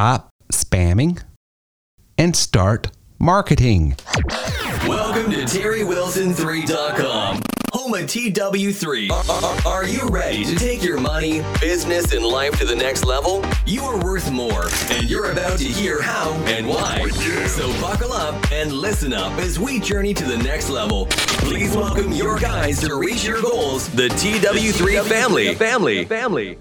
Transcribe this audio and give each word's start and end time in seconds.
stop 0.00 0.30
spamming 0.50 1.22
and 2.16 2.34
start 2.34 2.88
marketing. 3.18 3.94
Welcome 4.88 5.30
to 5.30 5.42
TerryWilson3.com, 5.44 7.42
home 7.70 7.92
of 7.92 8.00
TW3. 8.06 9.10
Are, 9.10 9.30
are- 9.30 9.68
are 9.74 9.84
you 9.84 10.08
ready 10.08 10.42
to 10.46 10.56
take 10.56 10.82
your 10.82 10.98
money, 10.98 11.42
business, 11.60 12.14
and 12.14 12.24
life 12.24 12.58
to 12.60 12.64
the 12.64 12.74
next 12.74 13.04
level? 13.04 13.44
You 13.66 13.82
are 13.82 14.02
worth 14.02 14.32
more, 14.32 14.68
and 14.90 15.02
you're 15.02 15.32
about 15.32 15.58
to 15.58 15.64
hear 15.66 16.00
how 16.00 16.32
and 16.46 16.66
why. 16.66 17.06
So 17.46 17.70
buckle 17.82 18.14
up 18.14 18.34
and 18.50 18.72
listen 18.72 19.12
up 19.12 19.32
as 19.38 19.60
we 19.60 19.80
journey 19.80 20.14
to 20.14 20.24
the 20.24 20.38
next 20.38 20.70
level. 20.70 21.08
Please 21.44 21.76
welcome 21.76 22.10
your 22.10 22.38
guys 22.38 22.80
to 22.80 22.94
reach 22.94 23.22
your 23.26 23.42
goals, 23.42 23.90
the 23.90 24.08
TW3 24.08 25.04
family. 25.04 25.54
Family. 25.56 26.06
Family. 26.06 26.56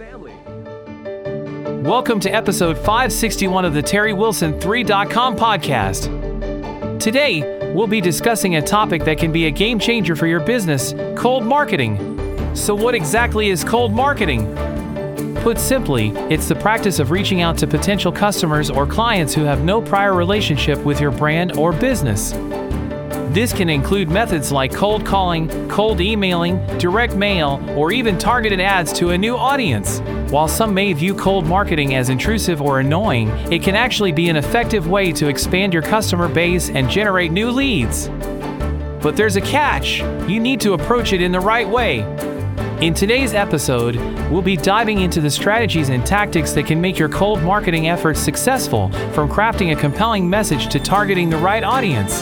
Welcome 1.83 2.19
to 2.19 2.29
episode 2.29 2.75
561 2.75 3.63
of 3.63 3.73
the 3.73 3.81
Terry 3.81 4.11
Wilson 4.11 4.51
3.com 4.59 5.37
podcast. 5.37 6.09
Today, 6.99 7.71
we'll 7.73 7.87
be 7.87 8.01
discussing 8.01 8.57
a 8.57 8.61
topic 8.61 9.05
that 9.05 9.17
can 9.17 9.31
be 9.31 9.45
a 9.45 9.51
game 9.51 9.79
changer 9.79 10.13
for 10.13 10.27
your 10.27 10.41
business 10.41 10.93
cold 11.17 11.45
marketing. 11.45 12.53
So, 12.53 12.75
what 12.75 12.95
exactly 12.95 13.49
is 13.49 13.63
cold 13.63 13.93
marketing? 13.93 14.53
Put 15.35 15.57
simply, 15.57 16.09
it's 16.29 16.49
the 16.49 16.55
practice 16.55 16.99
of 16.99 17.11
reaching 17.11 17.39
out 17.39 17.57
to 17.59 17.65
potential 17.65 18.11
customers 18.11 18.69
or 18.69 18.85
clients 18.85 19.33
who 19.33 19.45
have 19.45 19.63
no 19.63 19.81
prior 19.81 20.13
relationship 20.13 20.79
with 20.79 20.99
your 20.99 21.11
brand 21.11 21.53
or 21.53 21.71
business. 21.71 22.33
This 23.33 23.53
can 23.53 23.69
include 23.69 24.09
methods 24.09 24.51
like 24.51 24.73
cold 24.73 25.05
calling, 25.05 25.69
cold 25.69 26.01
emailing, 26.01 26.57
direct 26.77 27.15
mail, 27.15 27.63
or 27.77 27.93
even 27.93 28.17
targeted 28.17 28.59
ads 28.59 28.91
to 28.93 29.11
a 29.11 29.17
new 29.17 29.37
audience. 29.37 30.01
While 30.29 30.47
some 30.47 30.75
may 30.75 30.93
view 30.93 31.15
cold 31.15 31.47
marketing 31.47 31.95
as 31.95 32.09
intrusive 32.09 32.61
or 32.61 32.79
annoying, 32.79 33.29
it 33.51 33.63
can 33.63 33.75
actually 33.75 34.11
be 34.11 34.29
an 34.29 34.35
effective 34.35 34.87
way 34.87 35.11
to 35.13 35.27
expand 35.27 35.73
your 35.73 35.81
customer 35.81 36.27
base 36.27 36.69
and 36.69 36.87
generate 36.87 37.31
new 37.31 37.49
leads. 37.49 38.09
But 39.01 39.15
there's 39.15 39.37
a 39.37 39.41
catch 39.41 40.01
you 40.29 40.39
need 40.39 40.61
to 40.61 40.73
approach 40.73 41.13
it 41.13 41.21
in 41.23 41.31
the 41.31 41.39
right 41.39 41.67
way. 41.67 42.01
In 42.79 42.93
today's 42.93 43.33
episode, 43.33 43.95
we'll 44.29 44.43
be 44.43 44.55
diving 44.55 44.99
into 44.99 45.19
the 45.19 45.31
strategies 45.31 45.89
and 45.89 46.05
tactics 46.05 46.51
that 46.51 46.67
can 46.67 46.79
make 46.79 46.99
your 46.99 47.09
cold 47.09 47.41
marketing 47.41 47.89
efforts 47.89 48.19
successful, 48.19 48.91
from 49.13 49.27
crafting 49.27 49.75
a 49.75 49.75
compelling 49.75 50.29
message 50.29 50.67
to 50.67 50.79
targeting 50.79 51.31
the 51.31 51.37
right 51.37 51.63
audience. 51.63 52.21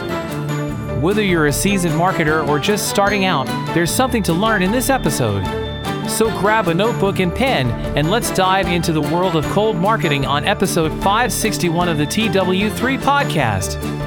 Whether 1.04 1.24
you're 1.24 1.48
a 1.48 1.54
seasoned 1.54 1.96
marketer 1.96 2.48
or 2.48 2.58
just 2.58 2.88
starting 2.88 3.26
out, 3.26 3.48
there's 3.74 3.92
something 3.92 4.24
to 4.24 4.34
learn 4.34 4.64
in 4.64 4.72
this 4.72 4.90
episode. 4.90 5.67
So 6.08 6.30
grab 6.40 6.68
a 6.68 6.74
notebook 6.74 7.20
and 7.20 7.34
pen 7.34 7.70
and 7.98 8.10
let's 8.10 8.32
dive 8.32 8.68
into 8.68 8.92
the 8.92 9.02
world 9.02 9.36
of 9.36 9.46
cold 9.48 9.76
marketing 9.76 10.26
on 10.26 10.46
episode 10.46 10.90
561 11.04 11.90
of 11.90 11.98
the 11.98 12.06
TW3 12.06 12.98
podcast. 13.00 14.07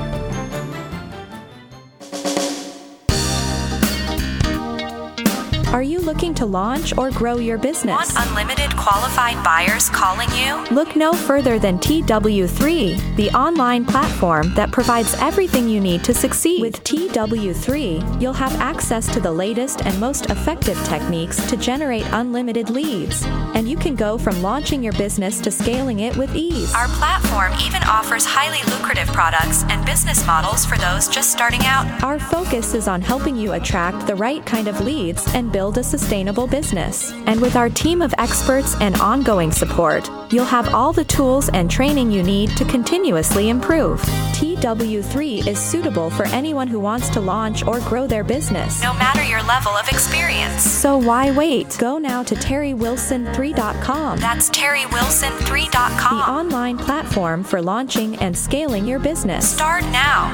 Are 5.73 5.85
you 5.85 6.01
looking 6.01 6.35
to 6.35 6.47
launch 6.47 6.99
or 6.99 7.13
grow 7.13 7.37
your 7.37 7.57
business? 7.57 7.95
Want 7.95 8.29
unlimited 8.29 8.77
qualified 8.77 9.43
buyers 9.45 9.89
calling 9.91 10.29
you? 10.33 10.67
Look 10.75 10.97
no 10.97 11.13
further 11.13 11.61
than 11.61 11.79
TW3, 11.79 13.15
the 13.15 13.31
online 13.31 13.85
platform 13.85 14.53
that 14.55 14.73
provides 14.73 15.15
everything 15.21 15.69
you 15.69 15.79
need 15.79 16.03
to 16.03 16.13
succeed. 16.13 16.61
With 16.61 16.83
TW3, 16.83 18.21
you'll 18.21 18.33
have 18.33 18.53
access 18.61 19.07
to 19.15 19.21
the 19.21 19.31
latest 19.31 19.87
and 19.87 20.01
most 20.01 20.27
effective 20.27 20.77
techniques 20.85 21.49
to 21.49 21.57
generate 21.57 22.05
unlimited 22.11 22.69
leads, 22.69 23.25
and 23.55 23.69
you 23.69 23.77
can 23.77 23.95
go 23.95 24.19
from 24.19 24.43
launching 24.43 24.83
your 24.83 24.95
business 24.95 25.41
to 25.41 25.53
scaling 25.53 26.01
it 26.01 26.17
with 26.17 26.35
ease. 26.35 26.75
Our 26.75 26.89
platform 26.89 27.53
even 27.65 27.85
offers 27.85 28.25
highly 28.27 28.59
lucrative 28.73 29.07
products 29.15 29.63
and 29.69 29.87
business 29.87 30.27
models 30.27 30.67
for 30.67 30.77
those 30.79 31.07
just 31.07 31.31
starting 31.31 31.61
out. 31.63 32.03
Our 32.03 32.19
focus 32.19 32.75
is 32.75 32.89
on 32.89 33.03
helping 33.03 33.37
you 33.37 33.53
attract 33.53 34.09
the 34.09 34.17
right 34.17 34.45
kind 34.45 34.67
of 34.67 34.81
leads 34.81 35.33
and 35.33 35.53
build 35.53 35.60
a 35.69 35.83
sustainable 35.85 36.47
business. 36.47 37.13
And 37.27 37.39
with 37.39 37.55
our 37.55 37.69
team 37.69 38.01
of 38.01 38.15
experts 38.17 38.75
and 38.81 38.97
ongoing 38.97 39.53
support, 39.53 40.09
you'll 40.33 40.47
have 40.47 40.73
all 40.75 40.91
the 40.93 41.05
tools 41.05 41.51
and 41.51 41.71
training 41.71 42.11
you 42.11 42.23
need 42.23 42.57
to 42.57 42.65
continuously 42.65 43.51
improve. 43.51 44.01
TW3 44.33 45.47
is 45.47 45.59
suitable 45.59 46.09
for 46.09 46.25
anyone 46.29 46.67
who 46.67 46.81
wants 46.81 47.11
to 47.11 47.21
launch 47.21 47.67
or 47.67 47.79
grow 47.81 48.07
their 48.07 48.25
business. 48.25 48.83
No 48.83 48.95
matter 48.95 49.23
your 49.23 49.43
level 49.43 49.73
of 49.73 49.87
experience. 49.89 50.63
So 50.63 50.97
why 50.97 51.31
wait? 51.31 51.77
Go 51.79 51.99
now 51.99 52.23
to 52.23 52.35
terrywilson3.com, 52.35 54.19
That's 54.19 54.49
TerryWilson3.com. 54.49 56.19
The 56.19 56.25
online 56.25 56.79
platform 56.79 57.45
for 57.45 57.61
launching 57.61 58.17
and 58.17 58.37
scaling 58.37 58.87
your 58.87 58.99
business. 58.99 59.53
Start 59.53 59.85
now. 59.85 60.31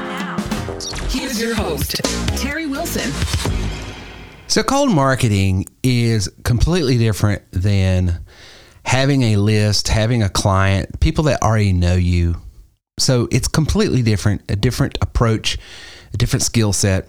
Here's 1.08 1.40
your 1.40 1.54
host, 1.56 2.00
Terry 2.36 2.66
Wilson. 2.66 3.65
So, 4.48 4.62
cold 4.62 4.90
marketing 4.90 5.66
is 5.82 6.30
completely 6.44 6.98
different 6.98 7.42
than 7.50 8.24
having 8.84 9.22
a 9.22 9.36
list, 9.36 9.88
having 9.88 10.22
a 10.22 10.28
client, 10.28 11.00
people 11.00 11.24
that 11.24 11.42
already 11.42 11.72
know 11.72 11.94
you. 11.94 12.36
So, 12.98 13.26
it's 13.32 13.48
completely 13.48 14.02
different, 14.02 14.42
a 14.48 14.54
different 14.54 14.98
approach, 15.02 15.58
a 16.14 16.16
different 16.16 16.44
skill 16.44 16.72
set. 16.72 17.08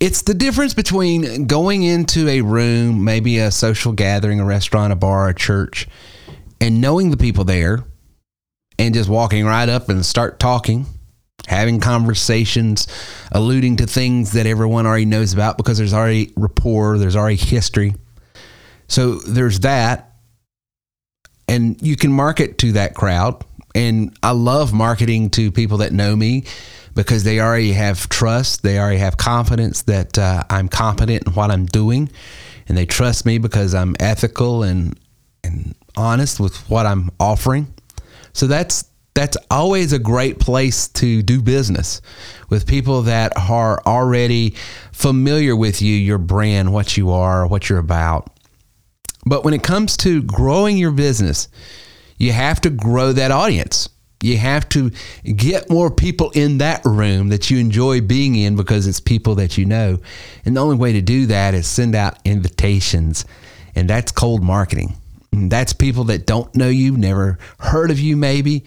It's 0.00 0.22
the 0.22 0.34
difference 0.34 0.74
between 0.74 1.46
going 1.46 1.84
into 1.84 2.28
a 2.28 2.40
room, 2.40 3.04
maybe 3.04 3.38
a 3.38 3.52
social 3.52 3.92
gathering, 3.92 4.40
a 4.40 4.44
restaurant, 4.44 4.92
a 4.92 4.96
bar, 4.96 5.28
a 5.28 5.34
church, 5.34 5.86
and 6.60 6.80
knowing 6.80 7.10
the 7.10 7.16
people 7.16 7.44
there 7.44 7.84
and 8.78 8.92
just 8.92 9.08
walking 9.08 9.46
right 9.46 9.68
up 9.68 9.88
and 9.88 10.04
start 10.04 10.40
talking 10.40 10.86
having 11.52 11.80
conversations, 11.80 12.88
alluding 13.30 13.76
to 13.76 13.86
things 13.86 14.32
that 14.32 14.46
everyone 14.46 14.86
already 14.86 15.04
knows 15.04 15.32
about 15.32 15.56
because 15.56 15.78
there's 15.78 15.94
already 15.94 16.32
rapport, 16.36 16.98
there's 16.98 17.16
already 17.16 17.36
history. 17.36 17.94
So 18.88 19.16
there's 19.16 19.60
that. 19.60 20.12
And 21.48 21.80
you 21.82 21.96
can 21.96 22.12
market 22.12 22.58
to 22.58 22.72
that 22.72 22.94
crowd. 22.94 23.44
And 23.74 24.16
I 24.22 24.32
love 24.32 24.72
marketing 24.72 25.30
to 25.30 25.52
people 25.52 25.78
that 25.78 25.92
know 25.92 26.16
me 26.16 26.44
because 26.94 27.24
they 27.24 27.40
already 27.40 27.72
have 27.72 28.08
trust, 28.08 28.62
they 28.62 28.78
already 28.78 28.98
have 28.98 29.16
confidence 29.16 29.82
that 29.82 30.18
uh, 30.18 30.42
I'm 30.50 30.68
competent 30.68 31.26
in 31.26 31.32
what 31.32 31.50
I'm 31.50 31.66
doing. 31.66 32.10
And 32.68 32.76
they 32.76 32.86
trust 32.86 33.26
me 33.26 33.38
because 33.38 33.74
I'm 33.74 33.94
ethical 33.98 34.62
and, 34.62 34.98
and 35.42 35.74
honest 35.96 36.38
with 36.38 36.56
what 36.70 36.86
I'm 36.86 37.10
offering. 37.18 37.72
So 38.32 38.46
that's 38.46 38.84
that's 39.14 39.36
always 39.50 39.92
a 39.92 39.98
great 39.98 40.38
place 40.38 40.88
to 40.88 41.22
do 41.22 41.42
business 41.42 42.00
with 42.48 42.66
people 42.66 43.02
that 43.02 43.32
are 43.36 43.80
already 43.84 44.54
familiar 44.92 45.54
with 45.54 45.82
you, 45.82 45.94
your 45.94 46.18
brand, 46.18 46.72
what 46.72 46.96
you 46.96 47.10
are, 47.10 47.46
what 47.46 47.68
you're 47.68 47.78
about. 47.78 48.30
But 49.26 49.44
when 49.44 49.54
it 49.54 49.62
comes 49.62 49.96
to 49.98 50.22
growing 50.22 50.76
your 50.78 50.90
business, 50.90 51.48
you 52.16 52.32
have 52.32 52.60
to 52.62 52.70
grow 52.70 53.12
that 53.12 53.30
audience. 53.30 53.88
You 54.22 54.36
have 54.38 54.68
to 54.70 54.90
get 55.24 55.68
more 55.68 55.90
people 55.90 56.30
in 56.30 56.58
that 56.58 56.84
room 56.84 57.28
that 57.28 57.50
you 57.50 57.58
enjoy 57.58 58.00
being 58.00 58.36
in 58.36 58.54
because 58.54 58.86
it's 58.86 59.00
people 59.00 59.34
that 59.36 59.58
you 59.58 59.64
know. 59.64 59.98
And 60.44 60.56
the 60.56 60.60
only 60.60 60.76
way 60.76 60.92
to 60.92 61.02
do 61.02 61.26
that 61.26 61.54
is 61.54 61.66
send 61.66 61.94
out 61.94 62.18
invitations. 62.24 63.24
And 63.74 63.90
that's 63.90 64.12
cold 64.12 64.42
marketing. 64.42 64.94
And 65.32 65.50
that's 65.50 65.72
people 65.72 66.04
that 66.04 66.26
don't 66.26 66.54
know 66.54 66.68
you, 66.68 66.96
never 66.96 67.38
heard 67.58 67.90
of 67.90 67.98
you, 67.98 68.16
maybe, 68.16 68.64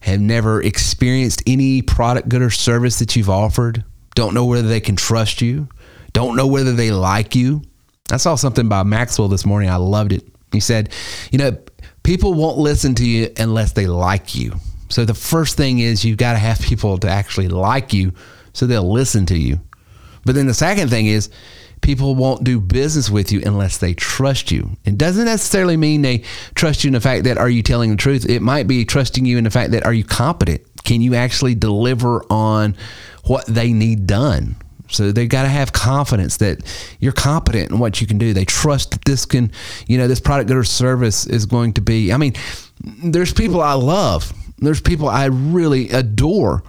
have 0.00 0.20
never 0.20 0.62
experienced 0.62 1.42
any 1.46 1.82
product, 1.82 2.28
good, 2.28 2.42
or 2.42 2.50
service 2.50 2.98
that 2.98 3.16
you've 3.16 3.30
offered, 3.30 3.84
don't 4.14 4.34
know 4.34 4.46
whether 4.46 4.66
they 4.66 4.80
can 4.80 4.96
trust 4.96 5.40
you, 5.40 5.68
don't 6.12 6.36
know 6.36 6.46
whether 6.46 6.72
they 6.72 6.90
like 6.90 7.34
you. 7.34 7.62
I 8.10 8.16
saw 8.16 8.34
something 8.34 8.68
by 8.68 8.82
Maxwell 8.82 9.28
this 9.28 9.46
morning. 9.46 9.70
I 9.70 9.76
loved 9.76 10.12
it. 10.12 10.24
He 10.52 10.60
said, 10.60 10.92
You 11.30 11.38
know, 11.38 11.58
people 12.02 12.34
won't 12.34 12.58
listen 12.58 12.94
to 12.96 13.06
you 13.06 13.30
unless 13.38 13.72
they 13.72 13.86
like 13.86 14.34
you. 14.34 14.54
So 14.88 15.04
the 15.04 15.14
first 15.14 15.56
thing 15.56 15.78
is 15.78 16.04
you've 16.04 16.18
got 16.18 16.32
to 16.32 16.38
have 16.38 16.60
people 16.60 16.98
to 16.98 17.08
actually 17.08 17.48
like 17.48 17.92
you 17.92 18.12
so 18.52 18.66
they'll 18.66 18.90
listen 18.90 19.26
to 19.26 19.38
you. 19.38 19.60
But 20.24 20.34
then 20.34 20.46
the 20.46 20.54
second 20.54 20.88
thing 20.90 21.06
is 21.06 21.30
people 21.80 22.14
won't 22.14 22.44
do 22.44 22.60
business 22.60 23.10
with 23.10 23.32
you 23.32 23.42
unless 23.44 23.78
they 23.78 23.94
trust 23.94 24.50
you. 24.50 24.76
It 24.84 24.98
doesn't 24.98 25.24
necessarily 25.24 25.76
mean 25.76 26.02
they 26.02 26.24
trust 26.54 26.84
you 26.84 26.88
in 26.88 26.94
the 26.94 27.00
fact 27.00 27.24
that 27.24 27.38
are 27.38 27.48
you 27.48 27.62
telling 27.62 27.90
the 27.90 27.96
truth? 27.96 28.28
It 28.28 28.40
might 28.40 28.66
be 28.66 28.84
trusting 28.84 29.24
you 29.24 29.38
in 29.38 29.44
the 29.44 29.50
fact 29.50 29.72
that 29.72 29.84
are 29.84 29.92
you 29.92 30.04
competent? 30.04 30.62
Can 30.84 31.00
you 31.00 31.14
actually 31.14 31.54
deliver 31.54 32.24
on 32.30 32.76
what 33.24 33.46
they 33.46 33.72
need 33.72 34.06
done? 34.06 34.56
So 34.88 35.12
they've 35.12 35.28
got 35.28 35.42
to 35.42 35.48
have 35.48 35.72
confidence 35.72 36.38
that 36.38 36.62
you're 36.98 37.12
competent 37.12 37.70
in 37.70 37.78
what 37.78 38.00
you 38.00 38.06
can 38.06 38.18
do. 38.18 38.32
They 38.32 38.44
trust 38.44 38.90
that 38.90 39.04
this 39.04 39.24
can, 39.24 39.52
you 39.86 39.98
know, 39.98 40.08
this 40.08 40.20
product 40.20 40.50
or 40.50 40.64
service 40.64 41.26
is 41.26 41.46
going 41.46 41.74
to 41.74 41.80
be. 41.80 42.12
I 42.12 42.16
mean, 42.16 42.34
there's 42.80 43.32
people 43.32 43.60
I 43.60 43.74
love. 43.74 44.32
There's 44.58 44.80
people 44.80 45.08
I 45.08 45.26
really 45.26 45.90
adore, 45.90 46.62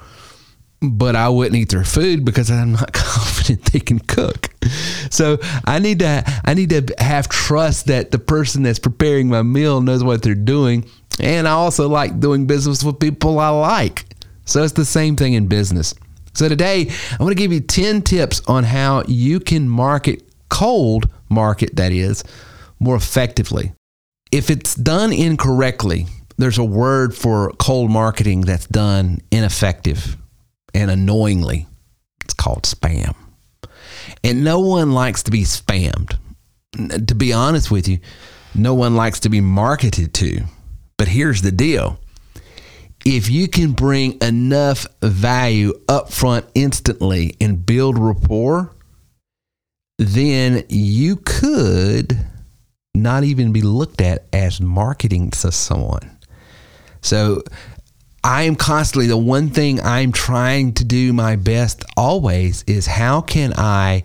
but 0.81 1.15
I 1.15 1.29
wouldn't 1.29 1.55
eat 1.55 1.69
their 1.69 1.83
food 1.83 2.25
because 2.25 2.49
I'm 2.49 2.73
not 2.73 2.91
confident 2.93 3.71
they 3.71 3.79
can 3.79 3.99
cook. 3.99 4.49
So 5.09 5.37
I 5.65 5.79
need 5.79 5.99
to 5.99 6.23
I 6.43 6.53
need 6.53 6.69
to 6.71 6.93
have 6.99 7.29
trust 7.29 7.87
that 7.87 8.11
the 8.11 8.19
person 8.19 8.63
that's 8.63 8.79
preparing 8.79 9.29
my 9.29 9.43
meal 9.43 9.81
knows 9.81 10.03
what 10.03 10.21
they're 10.21 10.35
doing 10.35 10.89
And 11.19 11.47
I 11.47 11.51
also 11.51 11.87
like 11.87 12.19
doing 12.19 12.47
business 12.47 12.83
with 12.83 12.99
people 12.99 13.39
I 13.39 13.49
like. 13.49 14.05
So 14.45 14.63
it's 14.63 14.73
the 14.73 14.85
same 14.85 15.15
thing 15.15 15.33
in 15.33 15.47
business. 15.47 15.93
So 16.33 16.47
today, 16.47 16.89
I 16.89 17.23
want 17.23 17.31
to 17.31 17.35
give 17.35 17.51
you 17.51 17.59
10 17.59 18.01
tips 18.03 18.41
on 18.47 18.63
how 18.63 19.03
you 19.07 19.39
can 19.39 19.67
market 19.67 20.23
cold 20.49 21.09
market 21.29 21.75
that 21.75 21.91
is 21.91 22.23
more 22.79 22.95
effectively. 22.95 23.73
If 24.31 24.49
it's 24.49 24.73
done 24.75 25.11
incorrectly, 25.11 26.07
there's 26.37 26.57
a 26.57 26.63
word 26.63 27.13
for 27.13 27.51
cold 27.59 27.91
marketing 27.91 28.41
that's 28.41 28.65
done 28.67 29.19
ineffective 29.29 30.17
and 30.73 30.91
annoyingly. 30.91 31.67
It's 32.23 32.33
called 32.33 32.63
spam. 32.63 33.15
And 34.23 34.43
no 34.43 34.59
one 34.59 34.91
likes 34.91 35.23
to 35.23 35.31
be 35.31 35.43
spammed. 35.43 36.17
To 37.07 37.15
be 37.15 37.33
honest 37.33 37.71
with 37.71 37.87
you, 37.87 37.99
no 38.55 38.73
one 38.73 38.95
likes 38.95 39.19
to 39.21 39.29
be 39.29 39.41
marketed 39.41 40.13
to. 40.15 40.43
But 40.97 41.07
here's 41.07 41.41
the 41.41 41.51
deal 41.51 41.99
if 43.03 43.29
you 43.29 43.47
can 43.47 43.71
bring 43.71 44.17
enough 44.21 44.85
value 45.01 45.73
up 45.89 46.11
front 46.11 46.45
instantly 46.53 47.35
and 47.41 47.65
build 47.65 47.97
rapport, 47.97 48.75
then 49.97 50.63
you 50.69 51.15
could 51.17 52.17
not 52.93 53.23
even 53.23 53.51
be 53.51 53.61
looked 53.61 54.01
at 54.01 54.25
as 54.33 54.61
marketing 54.61 55.31
to 55.31 55.51
someone. 55.51 56.17
So 57.01 57.43
I 58.23 58.43
am 58.43 58.55
constantly 58.55 59.07
the 59.07 59.17
one 59.17 59.49
thing 59.49 59.81
I'm 59.81 60.11
trying 60.11 60.73
to 60.73 60.85
do 60.85 61.11
my 61.11 61.35
best 61.35 61.83
always 61.97 62.63
is 62.67 62.85
how 62.85 63.21
can 63.21 63.53
I 63.57 64.03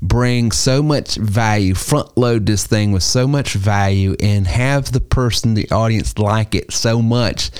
bring 0.00 0.52
so 0.52 0.82
much 0.82 1.16
value, 1.16 1.74
front 1.74 2.16
load 2.16 2.46
this 2.46 2.66
thing 2.66 2.92
with 2.92 3.02
so 3.02 3.28
much 3.28 3.52
value, 3.52 4.16
and 4.20 4.46
have 4.46 4.90
the 4.90 5.00
person, 5.00 5.54
the 5.54 5.70
audience 5.70 6.18
like 6.18 6.54
it 6.54 6.72
so 6.72 7.02
much 7.02 7.50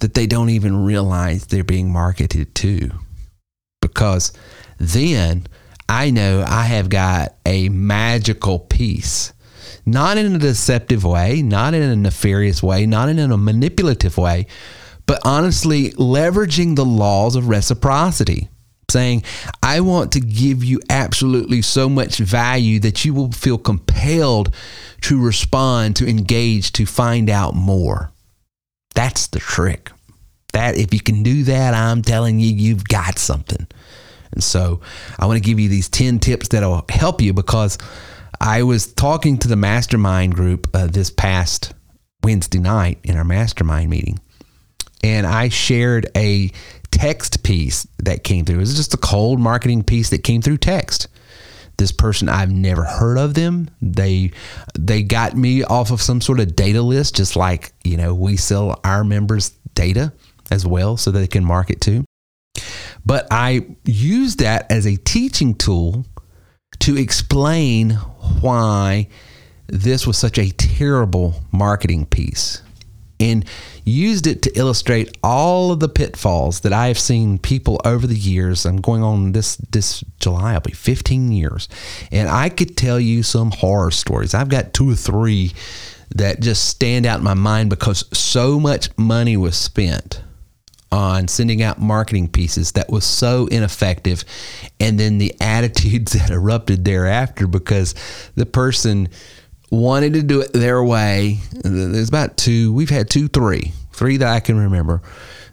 that 0.00 0.14
they 0.14 0.26
don't 0.26 0.50
even 0.50 0.84
realize 0.84 1.46
they're 1.46 1.64
being 1.64 1.92
marketed 1.92 2.54
to. 2.56 2.90
Because 3.80 4.32
then 4.78 5.46
I 5.88 6.10
know 6.10 6.44
I 6.46 6.64
have 6.64 6.88
got 6.88 7.34
a 7.46 7.68
magical 7.68 8.58
piece. 8.58 9.32
Not 9.86 10.18
in 10.18 10.34
a 10.34 10.38
deceptive 10.38 11.04
way, 11.04 11.40
not 11.40 11.72
in 11.72 11.82
a 11.82 11.94
nefarious 11.94 12.62
way, 12.62 12.84
not 12.86 13.08
in 13.08 13.20
a 13.20 13.36
manipulative 13.36 14.18
way, 14.18 14.48
but 15.06 15.20
honestly 15.24 15.90
leveraging 15.92 16.76
the 16.76 16.84
laws 16.84 17.36
of 17.36 17.48
reciprocity 17.48 18.48
saying, 18.90 19.24
I 19.62 19.80
want 19.80 20.12
to 20.12 20.20
give 20.20 20.62
you 20.62 20.80
absolutely 20.88 21.62
so 21.62 21.88
much 21.88 22.18
value 22.18 22.78
that 22.80 23.04
you 23.04 23.14
will 23.14 23.32
feel 23.32 23.58
compelled 23.58 24.54
to 25.02 25.20
respond, 25.20 25.96
to 25.96 26.08
engage, 26.08 26.72
to 26.72 26.86
find 26.86 27.28
out 27.28 27.54
more. 27.54 28.12
That's 28.94 29.26
the 29.26 29.40
trick. 29.40 29.90
That 30.52 30.78
if 30.78 30.94
you 30.94 31.00
can 31.00 31.22
do 31.22 31.44
that, 31.44 31.74
I'm 31.74 32.02
telling 32.02 32.40
you, 32.40 32.48
you've 32.48 32.84
got 32.84 33.18
something. 33.18 33.66
And 34.32 34.42
so 34.42 34.80
I 35.18 35.26
want 35.26 35.42
to 35.42 35.46
give 35.46 35.60
you 35.60 35.68
these 35.68 35.88
10 35.88 36.18
tips 36.18 36.48
that'll 36.48 36.84
help 36.88 37.20
you 37.20 37.32
because 37.32 37.78
I 38.40 38.62
was 38.62 38.92
talking 38.92 39.38
to 39.38 39.48
the 39.48 39.56
mastermind 39.56 40.34
group 40.34 40.68
uh, 40.74 40.86
this 40.86 41.10
past 41.10 41.74
Wednesday 42.22 42.58
night 42.58 42.98
in 43.04 43.16
our 43.16 43.24
mastermind 43.24 43.90
meeting. 43.90 44.20
And 45.02 45.26
I 45.26 45.48
shared 45.48 46.10
a 46.16 46.50
text 46.90 47.42
piece 47.42 47.86
that 47.98 48.24
came 48.24 48.44
through. 48.44 48.56
It 48.56 48.60
was 48.60 48.76
just 48.76 48.94
a 48.94 48.98
cold 48.98 49.38
marketing 49.38 49.82
piece 49.82 50.10
that 50.10 50.24
came 50.24 50.42
through 50.42 50.58
text. 50.58 51.08
This 51.78 51.92
person 51.92 52.28
I've 52.28 52.50
never 52.50 52.84
heard 52.84 53.18
of 53.18 53.34
them. 53.34 53.68
They 53.82 54.32
they 54.78 55.02
got 55.02 55.36
me 55.36 55.62
off 55.62 55.90
of 55.90 56.00
some 56.00 56.22
sort 56.22 56.40
of 56.40 56.56
data 56.56 56.80
list, 56.80 57.16
just 57.16 57.36
like 57.36 57.72
you 57.84 57.98
know 57.98 58.14
we 58.14 58.38
sell 58.38 58.80
our 58.82 59.04
members 59.04 59.50
data 59.74 60.12
as 60.50 60.66
well, 60.66 60.96
so 60.96 61.10
they 61.10 61.26
can 61.26 61.44
market 61.44 61.82
to. 61.82 62.04
But 63.04 63.26
I 63.30 63.66
use 63.84 64.36
that 64.36 64.70
as 64.72 64.86
a 64.86 64.96
teaching 64.96 65.54
tool 65.54 66.06
to 66.80 66.96
explain 66.96 67.90
why 68.40 69.08
this 69.66 70.06
was 70.06 70.16
such 70.16 70.38
a 70.38 70.50
terrible 70.50 71.34
marketing 71.52 72.06
piece 72.06 72.62
and 73.20 73.44
used 73.86 74.26
it 74.26 74.42
to 74.42 74.58
illustrate 74.58 75.16
all 75.22 75.70
of 75.70 75.80
the 75.80 75.88
pitfalls 75.88 76.60
that 76.60 76.72
I 76.72 76.88
have 76.88 76.98
seen 76.98 77.38
people 77.38 77.80
over 77.84 78.06
the 78.06 78.16
years. 78.16 78.66
I'm 78.66 78.80
going 78.80 79.02
on 79.02 79.32
this 79.32 79.56
this 79.56 80.04
July, 80.18 80.54
I'll 80.54 80.60
be 80.60 80.72
15 80.72 81.32
years, 81.32 81.68
and 82.10 82.28
I 82.28 82.48
could 82.48 82.76
tell 82.76 82.98
you 83.00 83.22
some 83.22 83.52
horror 83.52 83.92
stories. 83.92 84.34
I've 84.34 84.48
got 84.48 84.74
two 84.74 84.90
or 84.90 84.96
three 84.96 85.52
that 86.14 86.40
just 86.40 86.68
stand 86.68 87.06
out 87.06 87.18
in 87.18 87.24
my 87.24 87.34
mind 87.34 87.70
because 87.70 88.04
so 88.16 88.58
much 88.58 88.88
money 88.98 89.36
was 89.36 89.56
spent 89.56 90.22
on 90.92 91.28
sending 91.28 91.62
out 91.62 91.80
marketing 91.80 92.28
pieces 92.28 92.72
that 92.72 92.88
was 92.88 93.04
so 93.04 93.46
ineffective 93.48 94.24
and 94.78 94.98
then 94.98 95.18
the 95.18 95.34
attitudes 95.40 96.12
that 96.12 96.30
erupted 96.30 96.84
thereafter 96.84 97.46
because 97.46 97.94
the 98.34 98.46
person 98.46 99.08
wanted 99.70 100.14
to 100.14 100.22
do 100.22 100.40
it 100.40 100.52
their 100.52 100.82
way. 100.82 101.38
There's 101.62 102.08
about 102.08 102.36
two, 102.36 102.72
we've 102.72 102.90
had 102.90 103.10
two, 103.10 103.28
three, 103.28 103.72
three 103.92 104.16
that 104.18 104.28
I 104.28 104.40
can 104.40 104.58
remember 104.58 105.02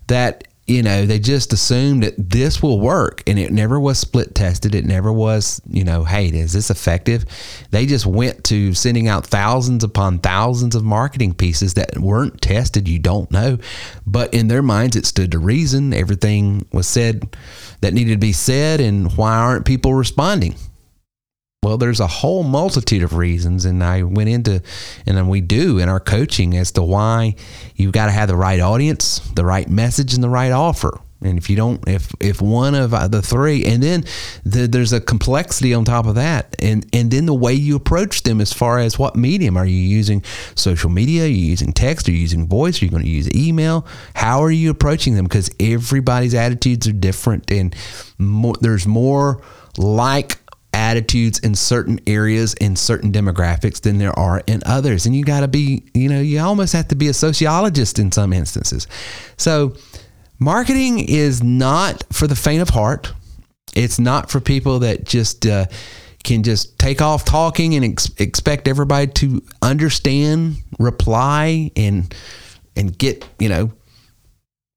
that, 0.07 0.47
you 0.65 0.81
know, 0.81 1.05
they 1.05 1.19
just 1.19 1.51
assumed 1.51 2.03
that 2.03 2.13
this 2.17 2.63
will 2.63 2.79
work 2.79 3.21
and 3.27 3.37
it 3.37 3.51
never 3.51 3.77
was 3.77 3.99
split 3.99 4.33
tested. 4.33 4.73
It 4.73 4.85
never 4.85 5.11
was, 5.11 5.61
you 5.67 5.83
know, 5.83 6.05
hey, 6.05 6.27
is 6.27 6.53
this 6.53 6.69
effective? 6.69 7.25
They 7.71 7.85
just 7.85 8.05
went 8.05 8.45
to 8.45 8.73
sending 8.73 9.09
out 9.09 9.25
thousands 9.25 9.83
upon 9.83 10.19
thousands 10.19 10.73
of 10.75 10.85
marketing 10.85 11.33
pieces 11.33 11.73
that 11.73 11.97
weren't 11.97 12.41
tested. 12.41 12.87
You 12.87 12.99
don't 12.99 13.29
know. 13.29 13.57
But 14.07 14.33
in 14.33 14.47
their 14.47 14.61
minds, 14.61 14.95
it 14.95 15.05
stood 15.05 15.31
to 15.31 15.39
reason. 15.39 15.93
Everything 15.93 16.65
was 16.71 16.87
said 16.87 17.35
that 17.81 17.93
needed 17.93 18.13
to 18.13 18.17
be 18.19 18.31
said. 18.31 18.79
And 18.79 19.11
why 19.17 19.35
aren't 19.35 19.65
people 19.65 19.93
responding? 19.93 20.55
Well, 21.63 21.77
there's 21.77 22.01
a 22.01 22.07
whole 22.07 22.43
multitude 22.43 23.03
of 23.03 23.13
reasons, 23.13 23.63
and 23.63 23.81
I 23.81 24.03
went 24.03 24.27
into, 24.29 24.61
and 25.05 25.17
then 25.17 25.29
we 25.29 25.39
do 25.39 25.79
in 25.79 25.87
our 25.87 26.01
coaching 26.01 26.57
as 26.57 26.73
to 26.73 26.83
why 26.83 27.35
you've 27.75 27.93
got 27.93 28.07
to 28.07 28.11
have 28.11 28.27
the 28.27 28.35
right 28.35 28.59
audience, 28.59 29.19
the 29.35 29.45
right 29.45 29.69
message, 29.69 30.13
and 30.13 30.21
the 30.21 30.29
right 30.29 30.51
offer. 30.51 30.99
And 31.21 31.37
if 31.37 31.49
you 31.49 31.55
don't, 31.55 31.87
if 31.87 32.11
if 32.19 32.41
one 32.41 32.75
of 32.75 32.93
uh, 32.93 33.07
the 33.07 33.21
three, 33.21 33.63
and 33.63 33.81
then 33.81 34.03
the, 34.43 34.67
there's 34.67 34.91
a 34.91 34.99
complexity 34.99 35.73
on 35.73 35.85
top 35.85 36.05
of 36.05 36.15
that, 36.15 36.53
and 36.59 36.85
and 36.91 37.09
then 37.09 37.27
the 37.27 37.33
way 37.33 37.53
you 37.53 37.77
approach 37.77 38.23
them 38.23 38.41
as 38.41 38.51
far 38.51 38.79
as 38.79 38.99
what 38.99 39.15
medium 39.15 39.55
are 39.55 39.65
you 39.65 39.77
using? 39.79 40.21
Social 40.55 40.89
media? 40.89 41.23
Are 41.23 41.27
you 41.27 41.45
using 41.45 41.71
text? 41.71 42.09
Are 42.09 42.11
you 42.11 42.17
using 42.17 42.45
voice? 42.45 42.81
Are 42.81 42.85
you 42.85 42.91
going 42.91 43.03
to 43.03 43.09
use 43.09 43.33
email? 43.33 43.87
How 44.15 44.43
are 44.43 44.51
you 44.51 44.69
approaching 44.69 45.15
them? 45.15 45.23
Because 45.23 45.49
everybody's 45.61 46.33
attitudes 46.33 46.89
are 46.89 46.93
different, 46.93 47.49
and 47.49 47.73
more, 48.17 48.55
there's 48.59 48.85
more 48.85 49.41
like 49.77 50.42
attitudes 50.73 51.39
in 51.39 51.55
certain 51.55 51.99
areas 52.07 52.53
in 52.55 52.75
certain 52.75 53.11
demographics 53.11 53.81
than 53.81 53.97
there 53.97 54.17
are 54.17 54.41
in 54.47 54.61
others. 54.65 55.05
And 55.05 55.15
you 55.15 55.23
got 55.23 55.41
to 55.41 55.47
be 55.47 55.83
you 55.93 56.09
know 56.09 56.19
you 56.19 56.39
almost 56.39 56.73
have 56.73 56.87
to 56.89 56.95
be 56.95 57.07
a 57.07 57.13
sociologist 57.13 57.99
in 57.99 58.11
some 58.11 58.33
instances. 58.33 58.87
So 59.37 59.75
marketing 60.39 60.99
is 60.99 61.43
not 61.43 62.03
for 62.11 62.27
the 62.27 62.35
faint 62.35 62.61
of 62.61 62.69
heart. 62.69 63.13
It's 63.75 63.99
not 63.99 64.29
for 64.29 64.39
people 64.39 64.79
that 64.79 65.05
just 65.05 65.45
uh, 65.45 65.65
can 66.23 66.43
just 66.43 66.77
take 66.79 67.01
off 67.01 67.25
talking 67.25 67.75
and 67.75 67.85
ex- 67.85 68.11
expect 68.17 68.67
everybody 68.67 69.07
to 69.07 69.41
understand 69.61 70.57
reply 70.79 71.71
and 71.75 72.13
and 72.75 72.97
get 72.97 73.25
you 73.39 73.49
know 73.49 73.71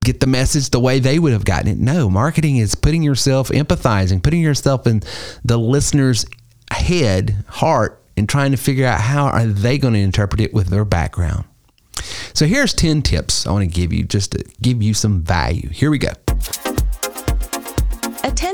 get 0.07 0.21
the 0.21 0.27
message 0.27 0.71
the 0.71 0.81
way 0.81 0.99
they 1.01 1.19
would 1.19 1.33
have 1.33 1.45
gotten 1.45 1.69
it. 1.69 1.79
No, 1.79 2.09
marketing 2.09 2.57
is 2.57 2.75
putting 2.75 3.03
yourself, 3.03 3.49
empathizing, 3.49 4.23
putting 4.23 4.41
yourself 4.41 4.87
in 4.87 5.03
the 5.45 5.59
listener's 5.59 6.25
head, 6.71 7.45
heart, 7.49 8.03
and 8.17 8.29
trying 8.29 8.53
to 8.53 8.57
figure 8.57 8.87
out 8.87 9.01
how 9.01 9.27
are 9.27 9.47
they 9.47 9.77
going 9.79 9.95
to 9.95 10.01
interpret 10.01 10.41
it 10.41 10.55
with 10.55 10.69
their 10.69 10.85
background. 10.85 11.45
So 12.33 12.47
here's 12.47 12.73
10 12.73 13.03
tips 13.03 13.47
I 13.47 13.53
want 13.53 13.63
to 13.65 13.75
give 13.81 13.93
you 13.93 14.05
just 14.05 14.33
to 14.33 14.45
give 14.63 14.83
you 14.83 14.95
some 14.95 15.23
value. 15.23 15.69
Here 15.71 15.91
we 15.91 15.99
go. 15.99 16.13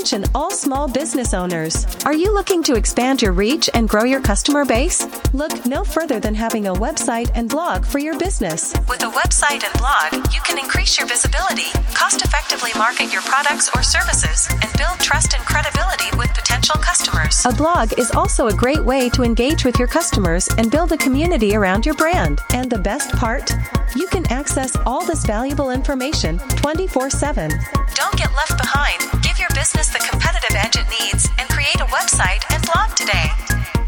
Attention, 0.03 0.29
all 0.35 0.51
small 0.51 0.89
business 0.89 1.33
owners. 1.33 1.87
Are 2.03 2.13
you 2.13 2.33
looking 2.33 2.61
to 2.63 2.75
expand 2.75 3.21
your 3.21 3.31
reach 3.31 3.69
and 3.73 3.87
grow 3.87 4.03
your 4.03 4.19
customer 4.19 4.65
base? 4.65 5.07
Look 5.33 5.65
no 5.65 5.85
further 5.85 6.19
than 6.19 6.35
having 6.35 6.67
a 6.67 6.73
website 6.73 7.31
and 7.35 7.47
blog 7.47 7.85
for 7.85 7.99
your 7.99 8.19
business. 8.19 8.73
With 8.89 9.01
a 9.03 9.11
website 9.11 9.63
and 9.63 9.73
blog, 9.79 10.33
you 10.33 10.41
can 10.41 10.59
increase 10.59 10.97
your 10.97 11.07
visibility, 11.07 11.71
cost 11.93 12.21
effectively 12.21 12.71
market 12.77 13.13
your 13.13 13.21
products 13.21 13.69
or 13.73 13.81
services, 13.81 14.49
and 14.51 14.77
build 14.77 14.99
trust 14.99 15.35
and 15.35 15.45
credibility 15.45 16.13
with 16.17 16.33
potential 16.33 16.75
customers. 16.81 17.41
A 17.45 17.55
blog 17.55 17.97
is 17.97 18.11
also 18.11 18.47
a 18.47 18.53
great 18.53 18.83
way 18.83 19.07
to 19.11 19.23
engage 19.23 19.63
with 19.63 19.79
your 19.79 19.87
customers 19.87 20.49
and 20.57 20.69
build 20.69 20.91
a 20.91 20.97
community 20.97 21.55
around 21.55 21.85
your 21.85 21.95
brand. 21.95 22.41
And 22.53 22.69
the 22.69 22.77
best 22.77 23.11
part? 23.13 23.55
You 23.95 24.07
can 24.07 24.29
access 24.29 24.75
all 24.85 25.05
this 25.05 25.25
valuable 25.25 25.71
information 25.71 26.39
24 26.57 27.09
7. 27.09 27.51
Don't 27.95 28.17
get 28.17 28.35
left 28.35 28.57
behind. 28.57 29.22
Your 29.43 29.49
business 29.55 29.89
the 29.89 29.99
competitive 30.09 30.55
edge 30.55 30.77
it 30.77 30.85
needs 30.89 31.27
and 31.37 31.49
create 31.49 31.75
a 31.75 31.85
website 31.87 32.41
and 32.53 32.65
blog 32.65 32.95
today. 32.95 33.25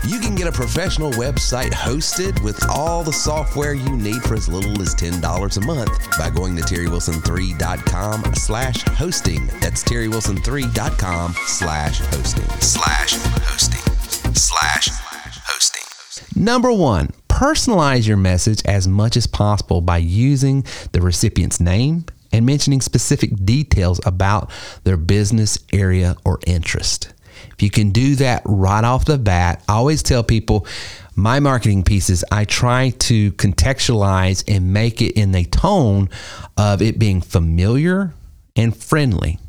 You 0.06 0.20
can 0.20 0.36
get 0.36 0.48
a 0.48 0.52
professional 0.52 1.12
website 1.12 1.72
hosted 1.72 2.44
with 2.44 2.62
all 2.70 3.06
the 3.06 3.14
software 3.14 3.74
you 3.74 3.96
need 3.96 4.22
for 4.24 4.34
as 4.34 4.50
little 4.50 4.82
as 4.82 4.94
$10 4.94 5.58
a 5.58 5.66
month 5.66 6.18
by 6.20 6.30
going 6.30 6.58
to 6.58 6.62
terrywilson3.com 6.62 8.36
slash 8.36 8.82
hosting. 8.84 9.48
That's 9.62 9.82
terrywilson3.com 9.86 11.36
slash 11.46 12.00
hosting. 12.02 12.50
Slash 12.60 13.14
hosting. 13.14 14.34
Slash 14.36 14.90
hosting. 14.90 16.44
Number 16.44 16.74
one, 16.74 17.12
personalize 17.30 18.06
your 18.06 18.18
message 18.18 18.62
as 18.66 18.90
much 18.90 19.16
as 19.16 19.26
possible 19.26 19.80
by 19.80 20.00
using 20.00 20.66
the 20.92 21.00
recipient's 21.00 21.62
name 21.62 22.04
and 22.36 22.46
mentioning 22.46 22.82
specific 22.82 23.32
details 23.46 24.02
about 24.06 24.52
their 24.84 24.98
business 24.98 25.58
area 25.72 26.16
or 26.26 26.40
interest. 26.46 27.14
If 27.54 27.62
you 27.62 27.70
can 27.70 27.92
do 27.92 28.16
that 28.16 28.42
right 28.46 28.84
off 28.84 29.06
the 29.06 29.18
bat, 29.18 29.64
I 29.70 29.74
always 29.74 30.04
tell 30.04 30.24
people 30.24 30.68
my 31.16 31.40
marketing 31.40 31.84
pieces, 31.84 32.26
I 32.32 32.44
try 32.44 32.90
to 32.90 33.32
contextualize 33.34 34.44
and 34.54 34.74
make 34.74 35.02
it 35.02 35.14
in 35.14 35.32
the 35.32 35.46
tone 35.46 36.10
of 36.58 36.82
it 36.82 37.00
being 37.00 37.22
familiar 37.22 38.14
and 38.56 38.76
friendly. 38.76 39.40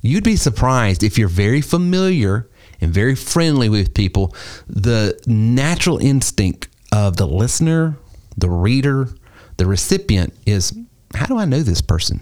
You'd 0.00 0.24
be 0.24 0.36
surprised 0.36 1.02
if 1.02 1.18
you're 1.18 1.28
very 1.28 1.60
familiar 1.60 2.48
and 2.80 2.92
very 2.92 3.14
friendly 3.14 3.68
with 3.68 3.92
people, 3.92 4.34
the 4.66 5.18
natural 5.26 5.98
instinct 5.98 6.68
of 6.92 7.16
the 7.16 7.26
listener, 7.26 7.98
the 8.36 8.50
reader, 8.50 9.08
the 9.58 9.66
recipient 9.66 10.32
is 10.46 10.72
how 11.16 11.26
do 11.26 11.38
I 11.38 11.44
know 11.44 11.60
this 11.60 11.80
person? 11.80 12.20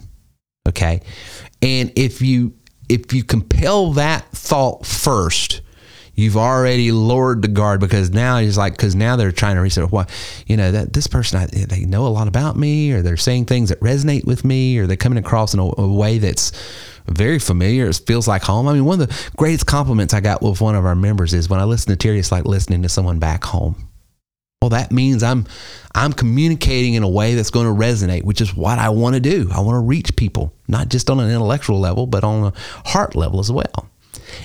Okay. 0.69 1.01
And 1.63 1.93
if 1.97 2.23
you 2.23 2.55
if 2.89 3.13
you 3.13 3.25
compel 3.25 3.93
that 3.93 4.31
thought 4.31 4.87
first, 4.87 5.63
you've 6.15 6.37
already 6.37 6.93
lowered 6.93 7.43
the 7.43 7.49
guard 7.49 7.81
because 7.81 8.11
now 8.11 8.39
it's 8.39 8.57
like 8.57 8.75
because 8.75 8.95
now 8.95 9.17
they're 9.17 9.33
trying 9.33 9.57
to 9.57 9.61
research 9.61 9.91
what 9.91 10.11
you 10.47 10.57
know 10.57 10.71
that 10.71 10.93
this 10.93 11.07
person 11.07 11.41
I, 11.41 11.47
they 11.47 11.85
know 11.85 12.07
a 12.07 12.09
lot 12.09 12.29
about 12.29 12.57
me 12.57 12.93
or 12.93 13.03
they're 13.03 13.17
saying 13.17 13.47
things 13.47 13.71
that 13.71 13.81
resonate 13.81 14.25
with 14.25 14.45
me 14.45 14.79
or 14.79 14.87
they're 14.87 14.97
coming 14.97 15.19
across 15.19 15.55
in 15.55 15.61
a, 15.61 15.71
a 15.79 15.89
way 15.89 16.19
that's 16.19 16.53
very 17.07 17.39
familiar. 17.39 17.87
It 17.87 18.01
feels 18.07 18.27
like 18.27 18.43
home. 18.43 18.67
I 18.67 18.73
mean, 18.73 18.85
one 18.85 19.01
of 19.01 19.09
the 19.09 19.31
greatest 19.37 19.67
compliments 19.67 20.15
I 20.15 20.21
got 20.21 20.43
with 20.43 20.61
one 20.61 20.75
of 20.75 20.87
our 20.87 20.95
members 20.95 21.35
is 21.35 21.51
when 21.51 21.61
I 21.61 21.65
listen 21.65 21.91
to 21.91 21.97
Terry, 21.97 22.19
it's 22.19 22.33
like 22.33 22.47
listening 22.47 22.83
to 22.83 22.89
someone 22.89 23.19
back 23.19 23.45
home. 23.45 23.89
Well, 24.65 24.71
that 24.71 24.91
means 24.91 25.23
I'm 25.23 25.45
I'm 25.95 26.15
communicating 26.15 26.95
in 26.95 27.03
a 27.03 27.09
way 27.09 27.35
that's 27.35 27.51
going 27.51 27.67
to 27.67 27.73
resonate, 27.79 28.23
which 28.23 28.41
is 28.41 28.57
what 28.57 28.79
I 28.79 28.89
want 28.89 29.13
to 29.13 29.21
do. 29.21 29.51
I 29.53 29.61
want 29.61 29.77
to 29.77 29.81
reach 29.81 30.17
people, 30.17 30.55
not 30.69 30.89
just 30.89 31.11
on 31.11 31.21
an 31.21 31.29
intellectual 31.29 31.79
level, 31.79 32.07
but 32.07 32.25
on 32.25 32.45
a 32.45 32.89
heart 32.89 33.15
level 33.15 33.41
as 33.41 33.53
well. 33.53 33.91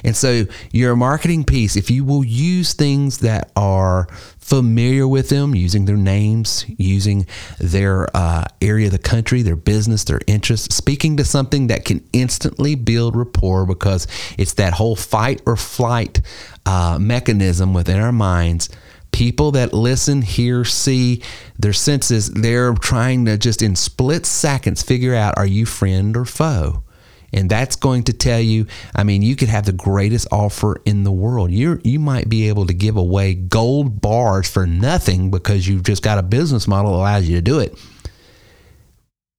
And 0.04 0.18
so 0.18 0.44
your 0.74 0.98
marketing 0.98 1.46
piece, 1.46 1.78
if 1.78 1.90
you 1.90 2.04
will 2.04 2.26
use 2.26 2.74
things 2.74 3.20
that 3.20 3.50
are 3.56 4.10
familiar 4.40 5.08
with 5.08 5.30
them, 5.30 5.56
using 5.56 5.86
their 5.86 5.96
names, 5.96 6.66
using 6.68 7.26
their 7.60 8.14
uh, 8.14 8.44
area 8.62 8.88
of 8.88 8.92
the 8.92 9.00
country, 9.00 9.42
their 9.42 9.56
business, 9.56 10.04
their 10.04 10.20
interests, 10.28 10.76
speaking 10.76 11.16
to 11.16 11.24
something 11.24 11.68
that 11.68 11.86
can 11.86 12.06
instantly 12.12 12.76
build 12.76 13.16
rapport 13.16 13.66
because 13.66 14.06
it's 14.38 14.56
that 14.56 14.74
whole 14.74 14.98
fight 14.98 15.42
or 15.46 15.56
flight 15.56 16.20
uh, 16.66 16.98
mechanism 17.00 17.74
within 17.74 18.02
our 18.02 18.12
minds 18.12 18.70
people 19.12 19.52
that 19.52 19.74
listen, 19.74 20.22
hear, 20.22 20.66
see, 20.66 21.22
their 21.58 21.74
senses, 21.74 22.30
they're 22.30 22.74
trying 22.74 23.26
to 23.26 23.38
just 23.38 23.62
in 23.62 23.76
split 23.76 24.26
seconds 24.26 24.84
figure 24.84 25.16
out 25.16 25.38
are 25.38 25.46
you 25.46 25.66
friend 25.66 26.16
or 26.16 26.26
foe? 26.26 26.84
And 27.32 27.50
that's 27.50 27.76
going 27.76 28.04
to 28.06 28.14
tell 28.14 28.40
you, 28.40 28.66
I 28.96 29.04
mean, 29.04 29.22
you 29.22 29.36
could 29.36 29.50
have 29.50 29.66
the 29.66 29.72
greatest 29.72 30.28
offer 30.32 30.82
in 30.86 31.04
the 31.04 31.12
world. 31.12 31.52
You 31.52 31.80
you 31.84 32.00
might 32.00 32.28
be 32.28 32.48
able 32.48 32.66
to 32.66 32.74
give 32.74 32.98
away 32.98 33.36
gold 33.36 34.02
bars 34.02 34.50
for 34.50 34.66
nothing 34.66 35.30
because 35.30 35.68
you've 35.68 35.84
just 35.84 36.02
got 36.02 36.18
a 36.18 36.24
business 36.24 36.68
model 36.68 36.92
that 36.92 36.98
allows 36.98 37.30
you 37.30 37.36
to 37.36 37.42
do 37.42 37.60
it. 37.60 37.78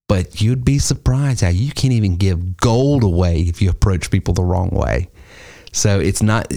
But 0.07 0.41
you'd 0.41 0.65
be 0.65 0.79
surprised 0.79 1.41
how 1.41 1.49
you 1.49 1.71
can't 1.71 1.93
even 1.93 2.17
give 2.17 2.57
gold 2.57 3.03
away 3.03 3.41
if 3.41 3.61
you 3.61 3.69
approach 3.69 4.11
people 4.11 4.33
the 4.33 4.43
wrong 4.43 4.69
way. 4.69 5.07
So 5.71 5.99
it's 5.99 6.21
not. 6.21 6.51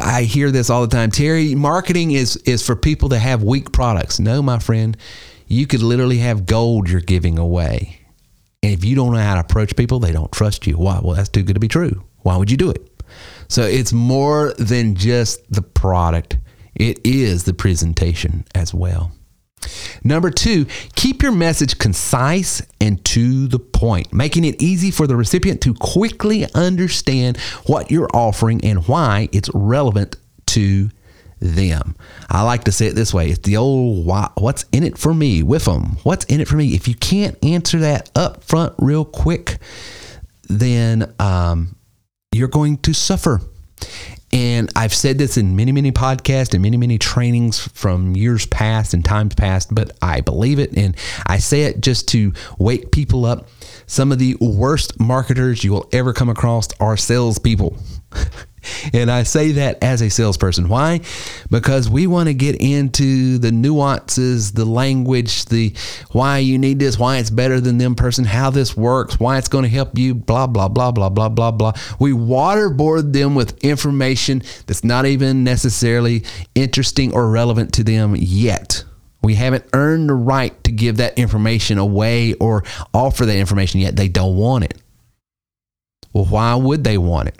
I 0.00 0.22
hear 0.22 0.50
this 0.50 0.70
all 0.70 0.82
the 0.82 0.96
time. 0.96 1.10
Terry, 1.10 1.54
marketing 1.54 2.12
is 2.12 2.36
is 2.38 2.64
for 2.64 2.76
people 2.76 3.08
that 3.10 3.18
have 3.18 3.42
weak 3.42 3.72
products. 3.72 4.20
No, 4.20 4.42
my 4.42 4.58
friend, 4.58 4.96
you 5.46 5.66
could 5.66 5.82
literally 5.82 6.18
have 6.18 6.46
gold 6.46 6.88
you're 6.88 7.00
giving 7.00 7.38
away, 7.38 8.00
and 8.62 8.72
if 8.72 8.84
you 8.84 8.94
don't 8.94 9.12
know 9.12 9.18
how 9.18 9.34
to 9.34 9.40
approach 9.40 9.74
people, 9.76 9.98
they 9.98 10.12
don't 10.12 10.30
trust 10.30 10.66
you. 10.66 10.74
Why? 10.74 11.00
Well, 11.02 11.16
that's 11.16 11.28
too 11.28 11.42
good 11.42 11.54
to 11.54 11.60
be 11.60 11.68
true. 11.68 12.04
Why 12.22 12.36
would 12.36 12.50
you 12.50 12.56
do 12.56 12.70
it? 12.70 12.86
So 13.48 13.62
it's 13.62 13.92
more 13.92 14.54
than 14.58 14.94
just 14.94 15.40
the 15.52 15.62
product. 15.62 16.38
It 16.76 17.00
is 17.04 17.44
the 17.44 17.54
presentation 17.54 18.44
as 18.54 18.72
well. 18.72 19.12
Number 20.02 20.30
two, 20.30 20.66
keep 20.94 21.22
your 21.22 21.32
message 21.32 21.78
concise 21.78 22.62
and 22.80 23.04
to 23.06 23.46
the 23.46 23.58
point, 23.58 24.12
making 24.12 24.44
it 24.44 24.62
easy 24.62 24.90
for 24.90 25.06
the 25.06 25.16
recipient 25.16 25.60
to 25.62 25.74
quickly 25.74 26.46
understand 26.54 27.36
what 27.66 27.90
you're 27.90 28.08
offering 28.14 28.64
and 28.64 28.86
why 28.88 29.28
it's 29.32 29.50
relevant 29.54 30.16
to 30.46 30.90
them. 31.40 31.96
I 32.28 32.42
like 32.42 32.64
to 32.64 32.72
say 32.72 32.86
it 32.86 32.94
this 32.94 33.14
way 33.14 33.30
it's 33.30 33.40
the 33.40 33.56
old 33.56 34.06
what's 34.06 34.64
in 34.72 34.82
it 34.84 34.98
for 34.98 35.14
me 35.14 35.42
with 35.42 35.64
them. 35.64 35.96
What's 36.02 36.24
in 36.26 36.40
it 36.40 36.48
for 36.48 36.56
me? 36.56 36.74
If 36.74 36.86
you 36.86 36.94
can't 36.94 37.42
answer 37.44 37.78
that 37.80 38.10
up 38.14 38.44
front 38.44 38.74
real 38.78 39.04
quick, 39.04 39.58
then 40.48 41.14
um, 41.18 41.76
you're 42.32 42.48
going 42.48 42.78
to 42.78 42.92
suffer. 42.92 43.40
And 44.32 44.70
I've 44.76 44.94
said 44.94 45.18
this 45.18 45.36
in 45.36 45.56
many, 45.56 45.72
many 45.72 45.90
podcasts 45.90 46.54
and 46.54 46.62
many, 46.62 46.76
many 46.76 46.98
trainings 46.98 47.58
from 47.58 48.14
years 48.14 48.46
past 48.46 48.94
and 48.94 49.04
times 49.04 49.34
past, 49.34 49.74
but 49.74 49.96
I 50.00 50.20
believe 50.20 50.58
it. 50.58 50.76
And 50.76 50.96
I 51.26 51.38
say 51.38 51.62
it 51.62 51.80
just 51.80 52.08
to 52.08 52.32
wake 52.58 52.92
people 52.92 53.24
up. 53.24 53.48
Some 53.86 54.12
of 54.12 54.18
the 54.18 54.36
worst 54.40 55.00
marketers 55.00 55.64
you 55.64 55.72
will 55.72 55.88
ever 55.92 56.12
come 56.12 56.28
across 56.28 56.68
are 56.78 56.96
salespeople. 56.96 57.76
And 58.92 59.10
I 59.10 59.22
say 59.22 59.52
that 59.52 59.82
as 59.82 60.02
a 60.02 60.10
salesperson. 60.10 60.68
Why? 60.68 61.00
Because 61.50 61.88
we 61.88 62.06
want 62.06 62.28
to 62.28 62.34
get 62.34 62.60
into 62.60 63.38
the 63.38 63.52
nuances, 63.52 64.52
the 64.52 64.64
language, 64.64 65.46
the 65.46 65.74
why 66.12 66.38
you 66.38 66.58
need 66.58 66.78
this, 66.78 66.98
why 66.98 67.18
it's 67.18 67.30
better 67.30 67.60
than 67.60 67.78
them 67.78 67.94
person, 67.94 68.24
how 68.24 68.50
this 68.50 68.76
works, 68.76 69.18
why 69.18 69.38
it's 69.38 69.48
going 69.48 69.64
to 69.64 69.70
help 69.70 69.96
you, 69.98 70.14
blah, 70.14 70.46
blah, 70.46 70.68
blah, 70.68 70.90
blah, 70.90 71.08
blah, 71.08 71.28
blah, 71.28 71.50
blah. 71.50 71.72
We 71.98 72.12
waterboard 72.12 73.12
them 73.12 73.34
with 73.34 73.62
information 73.64 74.42
that's 74.66 74.84
not 74.84 75.06
even 75.06 75.44
necessarily 75.44 76.24
interesting 76.54 77.12
or 77.12 77.30
relevant 77.30 77.72
to 77.74 77.84
them 77.84 78.14
yet. 78.16 78.84
We 79.22 79.34
haven't 79.34 79.64
earned 79.74 80.08
the 80.08 80.14
right 80.14 80.62
to 80.64 80.72
give 80.72 80.96
that 80.96 81.18
information 81.18 81.78
away 81.78 82.34
or 82.34 82.64
offer 82.94 83.26
that 83.26 83.36
information 83.36 83.80
yet. 83.80 83.96
They 83.96 84.08
don't 84.08 84.36
want 84.36 84.64
it. 84.64 84.80
Well, 86.12 86.24
why 86.24 86.54
would 86.54 86.84
they 86.84 86.98
want 86.98 87.28
it? 87.28 87.38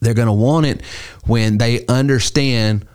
They're 0.00 0.14
going 0.14 0.26
to 0.26 0.32
want 0.32 0.66
it 0.66 0.82
when 1.26 1.58
they 1.58 1.86
understand 1.86 2.86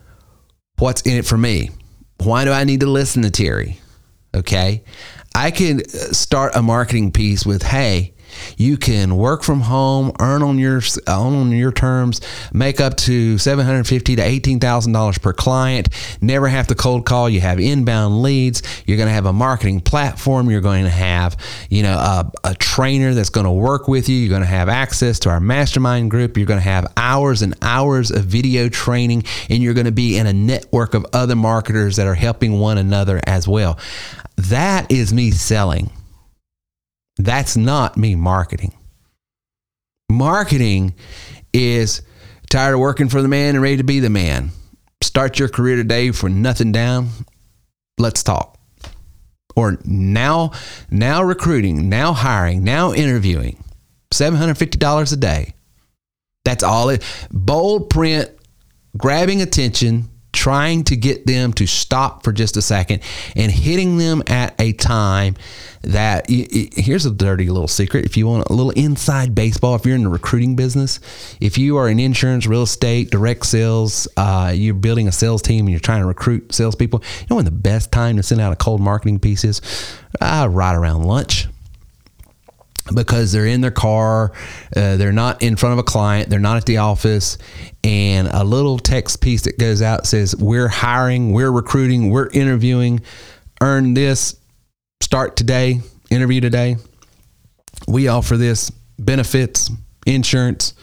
what's 0.77 1.01
in 1.03 1.17
it 1.17 1.25
for 1.25 1.37
me. 1.37 1.69
Why 2.17 2.45
do 2.45 2.51
I 2.51 2.63
need 2.63 2.79
to 2.79 2.87
listen 2.87 3.21
to 3.21 3.31
Terry? 3.31 3.79
Okay. 4.33 4.83
I 5.33 5.51
can 5.51 5.81
uh, 5.81 5.83
start 5.83 6.55
a 6.55 6.61
marketing 6.61 7.11
piece 7.11 7.45
with, 7.45 7.61
hey, 7.61 8.14
you 8.57 8.77
can 8.77 9.15
work 9.17 9.43
from 9.43 9.61
home, 9.61 10.11
earn 10.19 10.43
on 10.43 10.57
your 10.57 10.81
on 11.07 11.51
your 11.51 11.71
terms, 11.71 12.21
make 12.53 12.79
up 12.79 12.95
to 12.97 13.37
seven 13.37 13.65
hundred 13.65 13.87
fifty 13.87 14.15
to 14.15 14.21
eighteen 14.21 14.59
thousand 14.59 14.93
dollars 14.93 15.17
per 15.17 15.33
client. 15.33 15.89
Never 16.21 16.47
have 16.47 16.67
to 16.67 16.75
cold 16.75 17.05
call. 17.05 17.29
You 17.29 17.41
have 17.41 17.59
inbound 17.59 18.21
leads. 18.21 18.61
You're 18.85 18.97
going 18.97 19.07
to 19.07 19.13
have 19.13 19.25
a 19.25 19.33
marketing 19.33 19.81
platform. 19.81 20.49
You're 20.49 20.61
going 20.61 20.83
to 20.83 20.89
have 20.89 21.37
you 21.69 21.83
know 21.83 21.95
a, 21.95 22.31
a 22.43 22.55
trainer 22.55 23.13
that's 23.13 23.29
going 23.29 23.45
to 23.45 23.51
work 23.51 23.87
with 23.87 24.09
you. 24.09 24.15
You're 24.15 24.29
going 24.29 24.41
to 24.41 24.47
have 24.47 24.69
access 24.69 25.19
to 25.19 25.29
our 25.29 25.39
mastermind 25.39 26.11
group. 26.11 26.37
You're 26.37 26.45
going 26.45 26.59
to 26.59 26.63
have 26.63 26.91
hours 26.97 27.41
and 27.41 27.55
hours 27.61 28.11
of 28.11 28.25
video 28.25 28.69
training, 28.69 29.23
and 29.49 29.61
you're 29.61 29.73
going 29.73 29.85
to 29.85 29.91
be 29.91 30.17
in 30.17 30.27
a 30.27 30.33
network 30.33 30.93
of 30.93 31.05
other 31.13 31.35
marketers 31.35 31.95
that 31.97 32.07
are 32.07 32.15
helping 32.15 32.59
one 32.59 32.77
another 32.77 33.21
as 33.25 33.47
well. 33.47 33.79
That 34.37 34.91
is 34.91 35.13
me 35.13 35.31
selling. 35.31 35.89
That's 37.17 37.55
not 37.55 37.97
me 37.97 38.15
marketing. 38.15 38.73
Marketing 40.09 40.95
is 41.53 42.01
tired 42.49 42.73
of 42.73 42.79
working 42.79 43.09
for 43.09 43.21
the 43.21 43.27
man 43.27 43.55
and 43.55 43.61
ready 43.61 43.77
to 43.77 43.83
be 43.83 43.99
the 43.99 44.09
man. 44.09 44.51
Start 45.01 45.39
your 45.39 45.49
career 45.49 45.75
today 45.75 46.11
for 46.11 46.29
nothing 46.29 46.71
down. 46.71 47.09
Let's 47.97 48.23
talk. 48.23 48.57
Or 49.55 49.77
now, 49.85 50.51
now 50.91 51.23
recruiting, 51.23 51.87
now 51.87 52.13
hiring, 52.13 52.63
now 52.63 52.93
interviewing. 52.93 53.63
$750 54.11 55.13
a 55.13 55.15
day. 55.15 55.53
That's 56.43 56.63
all 56.63 56.89
it. 56.89 57.03
Bold 57.31 57.89
print, 57.89 58.29
grabbing 58.97 59.41
attention, 59.41 60.09
trying 60.35 60.83
to 60.83 60.95
get 60.95 61.25
them 61.25 61.53
to 61.53 61.65
stop 61.65 62.23
for 62.23 62.31
just 62.31 62.57
a 62.57 62.61
second 62.61 63.01
and 63.35 63.51
hitting 63.51 63.97
them 63.97 64.21
at 64.27 64.53
a 64.59 64.73
time 64.73 65.35
that 65.81 66.27
here's 66.29 67.05
a 67.05 67.11
dirty 67.11 67.47
little 67.47 67.67
secret. 67.67 68.05
If 68.05 68.17
you 68.17 68.27
want 68.27 68.47
a 68.49 68.53
little 68.53 68.71
inside 68.71 69.33
baseball 69.33 69.75
if 69.75 69.85
you're 69.85 69.95
in 69.95 70.03
the 70.03 70.09
recruiting 70.09 70.55
business 70.55 70.99
if 71.39 71.57
you 71.57 71.77
are 71.77 71.89
in 71.89 71.99
insurance 71.99 72.45
real 72.45 72.63
estate 72.63 73.09
direct 73.09 73.45
sales 73.45 74.07
uh, 74.17 74.51
you're 74.53 74.73
building 74.73 75.07
a 75.07 75.11
sales 75.11 75.41
team 75.41 75.65
and 75.65 75.71
you're 75.71 75.79
trying 75.79 76.01
to 76.01 76.07
recruit 76.07 76.53
salespeople 76.53 77.01
you 77.21 77.27
know 77.29 77.37
when 77.37 77.45
the 77.45 77.51
best 77.51 77.91
time 77.91 78.17
to 78.17 78.23
send 78.23 78.41
out 78.41 78.51
a 78.51 78.55
cold 78.57 78.81
marketing 78.81 79.19
piece 79.19 79.43
is? 79.43 79.61
Uh, 80.21 80.47
right 80.51 80.75
around 80.75 81.03
lunch 81.03 81.47
because 82.93 83.31
they're 83.31 83.47
in 83.47 83.61
their 83.61 83.71
car, 83.71 84.31
uh, 84.75 84.97
they're 84.97 85.11
not 85.11 85.41
in 85.41 85.55
front 85.55 85.73
of 85.73 85.79
a 85.79 85.83
client, 85.83 86.29
they're 86.29 86.39
not 86.39 86.57
at 86.57 86.65
the 86.65 86.77
office, 86.77 87.37
and 87.83 88.27
a 88.27 88.43
little 88.43 88.77
text 88.77 89.21
piece 89.21 89.43
that 89.43 89.57
goes 89.57 89.81
out 89.81 90.05
says, 90.05 90.35
We're 90.35 90.67
hiring, 90.67 91.31
we're 91.33 91.51
recruiting, 91.51 92.11
we're 92.11 92.29
interviewing, 92.29 93.01
earn 93.61 93.93
this, 93.93 94.35
start 95.01 95.35
today, 95.35 95.81
interview 96.11 96.41
today. 96.41 96.77
We 97.87 98.07
offer 98.07 98.37
this 98.37 98.69
benefits, 98.99 99.71
insurance, 100.05 100.73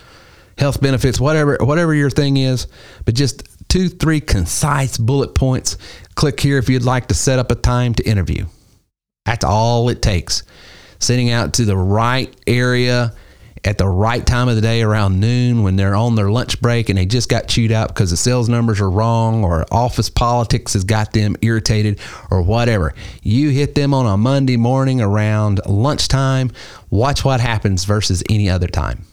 health 0.59 0.81
benefits, 0.81 1.21
whatever, 1.21 1.57
whatever 1.61 1.95
your 1.95 2.11
thing 2.11 2.37
is, 2.37 2.67
but 3.05 3.15
just 3.15 3.45
two, 3.69 3.89
three 3.89 4.21
concise 4.21 4.99
bullet 4.99 5.35
points. 5.35 5.79
Click 6.15 6.39
here 6.41 6.59
if 6.59 6.69
you'd 6.69 6.85
like 6.85 7.09
to 7.09 7.15
set 7.15 7.39
up 7.39 7.51
a 7.51 7.55
time 7.55 7.95
to 7.95 8.03
interview. 8.09 8.47
That's 9.25 9.45
all 9.45 9.89
it 9.89 10.03
takes 10.03 10.43
sending 11.03 11.31
out 11.31 11.55
to 11.55 11.65
the 11.65 11.77
right 11.77 12.35
area 12.47 13.13
at 13.65 13.79
the 13.79 13.87
right 13.87 14.27
time 14.27 14.49
of 14.49 14.57
the 14.57 14.61
day 14.61 14.83
around 14.83 15.21
noon 15.21 15.63
when 15.63 15.77
they're 15.77 15.95
on 15.95 16.17
their 16.17 16.31
lunch 16.31 16.61
break 16.61 16.89
and 16.89 16.99
they 16.99 17.07
just 17.07 17.29
got 17.29 17.47
chewed 17.47 17.71
out 17.71 17.89
because 17.89 18.11
the 18.11 18.17
sales 18.17 18.49
numbers 18.49 18.81
are 18.81 18.91
wrong 18.91 19.45
or 19.45 19.65
office 19.71 20.11
politics 20.11 20.73
has 20.73 20.83
got 20.83 21.13
them 21.13 21.37
irritated 21.43 22.01
or 22.31 22.43
whatever. 22.43 22.93
You 23.23 23.51
hit 23.51 23.75
them 23.75 23.95
on 23.95 24.07
a 24.07 24.17
Monday 24.17 24.57
morning 24.57 25.01
around 25.01 25.61
lunchtime, 25.67 26.51
watch 26.91 27.25
what 27.25 27.41
happens 27.41 27.85
versus 27.85 28.23
any 28.29 28.51
other 28.51 28.67
time. 28.67 29.05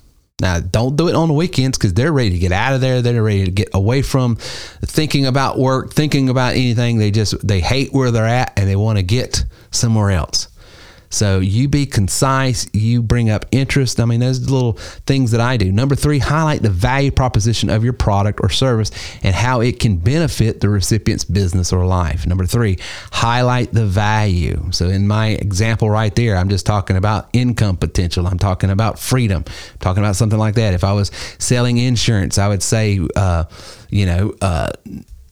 Now, 0.41 0.61
don't 0.61 0.95
do 0.95 1.09
it 1.09 1.15
on 1.15 1.27
the 1.27 1.33
weekends 1.33 1.77
because 1.77 1.93
they're 1.93 2.13
ready 2.13 2.31
to 2.31 2.37
get 2.37 2.53
out 2.53 2.73
of 2.73 2.81
there. 2.81 3.01
They're 3.01 3.21
ready 3.21 3.45
to 3.45 3.51
get 3.51 3.69
away 3.73 4.01
from 4.01 4.37
thinking 4.37 5.25
about 5.25 5.59
work, 5.59 5.93
thinking 5.93 6.29
about 6.29 6.53
anything. 6.53 6.97
They 6.97 7.11
just 7.11 7.45
they 7.45 7.59
hate 7.59 7.93
where 7.93 8.09
they're 8.09 8.25
at 8.25 8.53
and 8.57 8.67
they 8.67 8.77
want 8.77 8.97
to 8.97 9.03
get 9.03 9.43
somewhere 9.71 10.11
else. 10.11 10.47
So 11.09 11.39
you 11.39 11.67
be 11.67 11.85
concise, 11.85 12.67
you 12.73 13.01
bring 13.01 13.29
up 13.29 13.45
interest. 13.51 13.99
I 13.99 14.05
mean, 14.05 14.19
those 14.19 14.49
little 14.49 14.73
things 15.05 15.31
that 15.31 15.41
I 15.41 15.57
do. 15.57 15.71
Number 15.71 15.95
three, 15.95 16.19
highlight 16.19 16.61
the 16.61 16.69
value 16.69 17.11
proposition 17.11 17.69
of 17.69 17.83
your 17.83 17.93
product 17.93 18.39
or 18.41 18.49
service 18.49 18.91
and 19.23 19.33
how 19.33 19.61
it 19.61 19.79
can 19.79 19.97
benefit 19.97 20.61
the 20.61 20.69
recipient's 20.69 21.25
business 21.25 21.73
or 21.73 21.85
life. 21.85 22.27
Number 22.27 22.45
three, 22.45 22.77
highlight 23.11 23.73
the 23.73 23.85
value. 23.85 24.71
So 24.71 24.87
in 24.87 25.07
my 25.07 25.29
example 25.29 25.89
right 25.89 26.13
there, 26.15 26.35
I'm 26.37 26.49
just 26.49 26.65
talking 26.65 26.97
about 26.97 27.29
income 27.33 27.77
potential. 27.77 28.27
I'm 28.27 28.39
talking 28.39 28.69
about 28.69 28.99
freedom, 28.99 29.43
I'm 29.47 29.77
talking 29.79 30.03
about 30.03 30.15
something 30.15 30.39
like 30.39 30.55
that. 30.55 30.73
If 30.73 30.83
I 30.83 30.93
was 30.93 31.11
selling 31.39 31.77
insurance, 31.77 32.37
I 32.37 32.47
would 32.47 32.63
say, 32.63 32.99
uh, 33.15 33.45
you 33.89 34.05
know, 34.05 34.35
uh, 34.41 34.71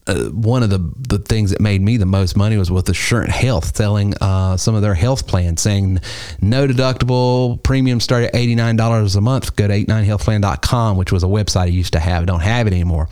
uh, 0.08 0.30
one 0.30 0.64
of 0.64 0.70
the, 0.70 0.80
the 0.98 1.20
things 1.20 1.52
that 1.52 1.60
made 1.60 1.82
me 1.82 1.98
the 1.98 2.06
most 2.06 2.38
money 2.38 2.58
was 2.58 2.72
with 2.72 2.88
Assurant 2.90 3.32
Health 3.32 3.76
selling 3.76 4.14
uh, 4.22 4.58
some 4.58 4.76
of 4.76 4.82
their 4.82 4.94
health 4.94 5.28
plans, 5.28 5.62
saying 5.62 6.00
no 6.42 6.68
deductible, 6.68 7.62
premium 7.64 8.00
start 8.00 8.24
at 8.24 8.34
$89 8.34 9.16
a 9.16 9.22
month. 9.22 9.56
Go 9.56 9.68
to 9.68 9.74
89healthplan.com, 9.74 10.98
which 10.98 11.12
was 11.12 11.24
a 11.24 11.28
website 11.28 11.62
I 11.62 11.66
used 11.66 11.94
to 11.94 12.00
have. 12.00 12.24
I 12.24 12.26
don't 12.26 12.42
have 12.42 12.68
it 12.68 12.74
anymore. 12.74 13.10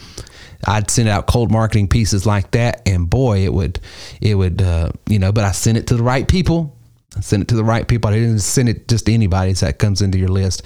I'd 0.67 0.89
send 0.89 1.09
out 1.09 1.27
cold 1.27 1.51
marketing 1.51 1.89
pieces 1.89 2.25
like 2.25 2.51
that, 2.51 2.87
and 2.87 3.09
boy, 3.09 3.39
it 3.43 3.53
would, 3.53 3.79
it 4.21 4.35
would, 4.35 4.61
uh, 4.61 4.91
you 5.07 5.19
know. 5.19 5.31
But 5.31 5.43
I 5.43 5.51
sent 5.51 5.77
it 5.77 5.87
to 5.87 5.97
the 5.97 6.03
right 6.03 6.27
people. 6.27 6.75
I 7.15 7.19
sent 7.19 7.43
it 7.43 7.47
to 7.49 7.55
the 7.55 7.63
right 7.63 7.87
people. 7.87 8.09
I 8.09 8.13
didn't 8.13 8.39
send 8.39 8.69
it 8.69 8.87
just 8.87 9.05
to 9.05 9.13
anybody 9.13 9.53
that 9.53 9.77
comes 9.77 10.01
into 10.01 10.17
your 10.17 10.29
list 10.29 10.63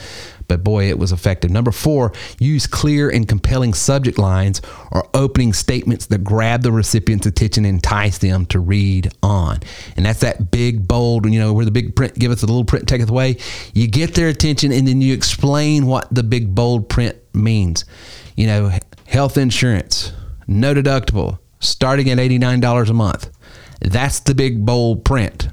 but 0.49 0.63
boy, 0.63 0.89
it 0.89 0.99
was 0.99 1.13
effective. 1.13 1.49
Number 1.49 1.71
four, 1.71 2.11
use 2.39 2.67
clear 2.67 3.09
and 3.09 3.27
compelling 3.27 3.73
subject 3.73 4.17
lines 4.17 4.61
or 4.91 5.07
opening 5.13 5.53
statements 5.53 6.07
that 6.07 6.23
grab 6.23 6.63
the 6.63 6.71
recipient's 6.73 7.25
attention 7.25 7.63
and 7.63 7.75
entice 7.75 8.17
them 8.17 8.45
to 8.47 8.59
read 8.59 9.13
on. 9.23 9.59
And 9.95 10.05
that's 10.05 10.19
that 10.19 10.51
big, 10.51 10.87
bold, 10.87 11.31
you 11.31 11.39
know, 11.39 11.53
where 11.53 11.63
the 11.63 11.71
big 11.71 11.95
print 11.95 12.15
give 12.15 12.31
us 12.31 12.43
a 12.43 12.47
little 12.47 12.65
print 12.65 12.89
taketh 12.89 13.09
away. 13.09 13.37
You 13.73 13.87
get 13.87 14.15
their 14.15 14.27
attention 14.27 14.73
and 14.73 14.87
then 14.87 14.99
you 14.99 15.13
explain 15.13 15.85
what 15.85 16.13
the 16.13 16.23
big, 16.23 16.53
bold 16.53 16.89
print 16.89 17.15
means. 17.33 17.85
You 18.35 18.47
know, 18.47 18.71
health 19.07 19.37
insurance, 19.37 20.11
no 20.47 20.73
deductible, 20.73 21.39
starting 21.59 22.09
at 22.09 22.17
$89 22.17 22.89
a 22.89 22.93
month. 22.93 23.29
That's 23.81 24.19
the 24.19 24.35
big, 24.35 24.65
bold 24.65 25.05
print. 25.05 25.49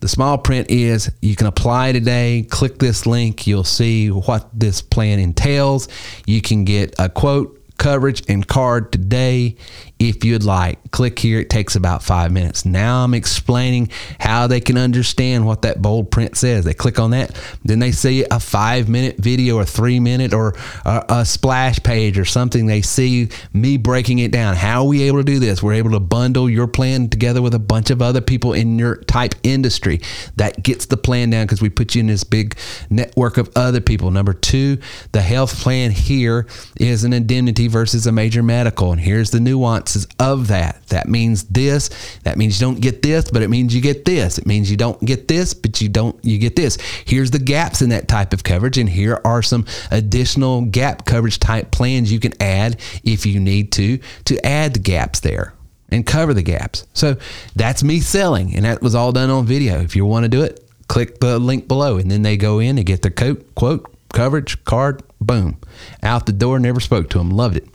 The 0.00 0.08
small 0.08 0.38
print 0.38 0.70
is 0.70 1.10
you 1.22 1.36
can 1.36 1.46
apply 1.46 1.92
today. 1.92 2.46
Click 2.48 2.78
this 2.78 3.06
link. 3.06 3.46
You'll 3.46 3.64
see 3.64 4.10
what 4.10 4.48
this 4.52 4.82
plan 4.82 5.18
entails. 5.18 5.88
You 6.26 6.42
can 6.42 6.64
get 6.64 6.94
a 6.98 7.08
quote 7.08 7.62
coverage 7.78 8.22
and 8.28 8.46
card 8.46 8.92
today 8.92 9.56
if 9.98 10.24
you'd 10.24 10.44
like. 10.44 10.78
Click 10.90 11.18
here, 11.18 11.40
it 11.40 11.50
takes 11.50 11.74
about 11.74 12.02
five 12.02 12.32
minutes. 12.32 12.64
Now 12.64 13.04
I'm 13.04 13.14
explaining 13.14 13.90
how 14.20 14.46
they 14.46 14.60
can 14.60 14.76
understand 14.76 15.46
what 15.46 15.62
that 15.62 15.80
bold 15.80 16.10
print 16.10 16.36
says. 16.36 16.64
They 16.64 16.74
click 16.74 16.98
on 16.98 17.10
that, 17.12 17.38
then 17.64 17.78
they 17.78 17.92
see 17.92 18.24
a 18.30 18.38
five 18.38 18.88
minute 18.88 19.16
video 19.18 19.56
or 19.56 19.64
three 19.64 20.00
minute 20.00 20.34
or 20.34 20.54
a, 20.84 21.04
a 21.08 21.24
splash 21.24 21.82
page 21.82 22.18
or 22.18 22.24
something. 22.24 22.66
They 22.66 22.82
see 22.82 23.28
me 23.52 23.76
breaking 23.76 24.18
it 24.18 24.30
down. 24.30 24.56
How 24.56 24.82
are 24.82 24.88
we 24.88 25.02
able 25.04 25.18
to 25.18 25.24
do 25.24 25.38
this? 25.38 25.62
We're 25.62 25.74
able 25.74 25.92
to 25.92 26.00
bundle 26.00 26.48
your 26.50 26.66
plan 26.66 27.08
together 27.08 27.40
with 27.40 27.54
a 27.54 27.58
bunch 27.58 27.90
of 27.90 28.02
other 28.02 28.20
people 28.20 28.52
in 28.52 28.78
your 28.78 28.96
type 28.96 29.34
industry. 29.42 30.00
That 30.36 30.62
gets 30.62 30.86
the 30.86 30.96
plan 30.96 31.30
down 31.30 31.46
because 31.46 31.62
we 31.62 31.70
put 31.70 31.94
you 31.94 32.00
in 32.00 32.06
this 32.06 32.24
big 32.24 32.56
network 32.90 33.38
of 33.38 33.50
other 33.56 33.80
people. 33.80 34.10
Number 34.10 34.32
two, 34.32 34.78
the 35.12 35.22
health 35.22 35.56
plan 35.60 35.90
here 35.90 36.46
is 36.78 37.04
an 37.04 37.12
indemnity 37.12 37.68
versus 37.68 38.06
a 38.06 38.12
major 38.12 38.42
medical. 38.42 38.92
And 38.92 39.00
here's 39.00 39.30
the 39.30 39.40
nuances 39.86 40.06
of 40.18 40.48
that. 40.48 40.86
That 40.88 41.08
means 41.08 41.44
this. 41.44 41.90
That 42.24 42.36
means 42.36 42.60
you 42.60 42.66
don't 42.66 42.80
get 42.80 43.02
this, 43.02 43.30
but 43.30 43.42
it 43.42 43.48
means 43.48 43.74
you 43.74 43.80
get 43.80 44.04
this. 44.04 44.38
It 44.38 44.46
means 44.46 44.70
you 44.70 44.76
don't 44.76 45.02
get 45.04 45.28
this, 45.28 45.54
but 45.54 45.80
you 45.80 45.88
don't 45.88 46.16
you 46.24 46.38
get 46.38 46.56
this. 46.56 46.78
Here's 47.04 47.30
the 47.30 47.38
gaps 47.38 47.82
in 47.82 47.90
that 47.90 48.08
type 48.08 48.32
of 48.32 48.42
coverage, 48.42 48.78
and 48.78 48.88
here 48.88 49.20
are 49.24 49.42
some 49.42 49.64
additional 49.90 50.62
gap 50.62 51.04
coverage 51.04 51.38
type 51.38 51.70
plans 51.70 52.12
you 52.12 52.20
can 52.20 52.32
add 52.40 52.80
if 53.04 53.26
you 53.26 53.40
need 53.40 53.72
to 53.72 53.98
to 54.24 54.46
add 54.46 54.74
the 54.74 54.80
gaps 54.80 55.20
there 55.20 55.54
and 55.90 56.04
cover 56.04 56.34
the 56.34 56.42
gaps. 56.42 56.86
So 56.92 57.16
that's 57.54 57.82
me 57.82 58.00
selling, 58.00 58.54
and 58.56 58.64
that 58.64 58.82
was 58.82 58.94
all 58.94 59.12
done 59.12 59.30
on 59.30 59.46
video. 59.46 59.80
If 59.80 59.94
you 59.96 60.04
want 60.04 60.24
to 60.24 60.28
do 60.28 60.42
it, 60.42 60.68
click 60.88 61.20
the 61.20 61.38
link 61.38 61.68
below, 61.68 61.98
and 61.98 62.10
then 62.10 62.22
they 62.22 62.36
go 62.36 62.58
in 62.58 62.76
and 62.78 62.86
get 62.86 63.02
their 63.02 63.10
quote, 63.10 63.54
quote 63.54 63.92
coverage 64.12 64.64
card, 64.64 65.02
boom, 65.20 65.58
out 66.02 66.26
the 66.26 66.32
door. 66.32 66.58
Never 66.58 66.80
spoke 66.80 67.10
to 67.10 67.18
them, 67.18 67.30
loved 67.30 67.56
it. 67.56 67.68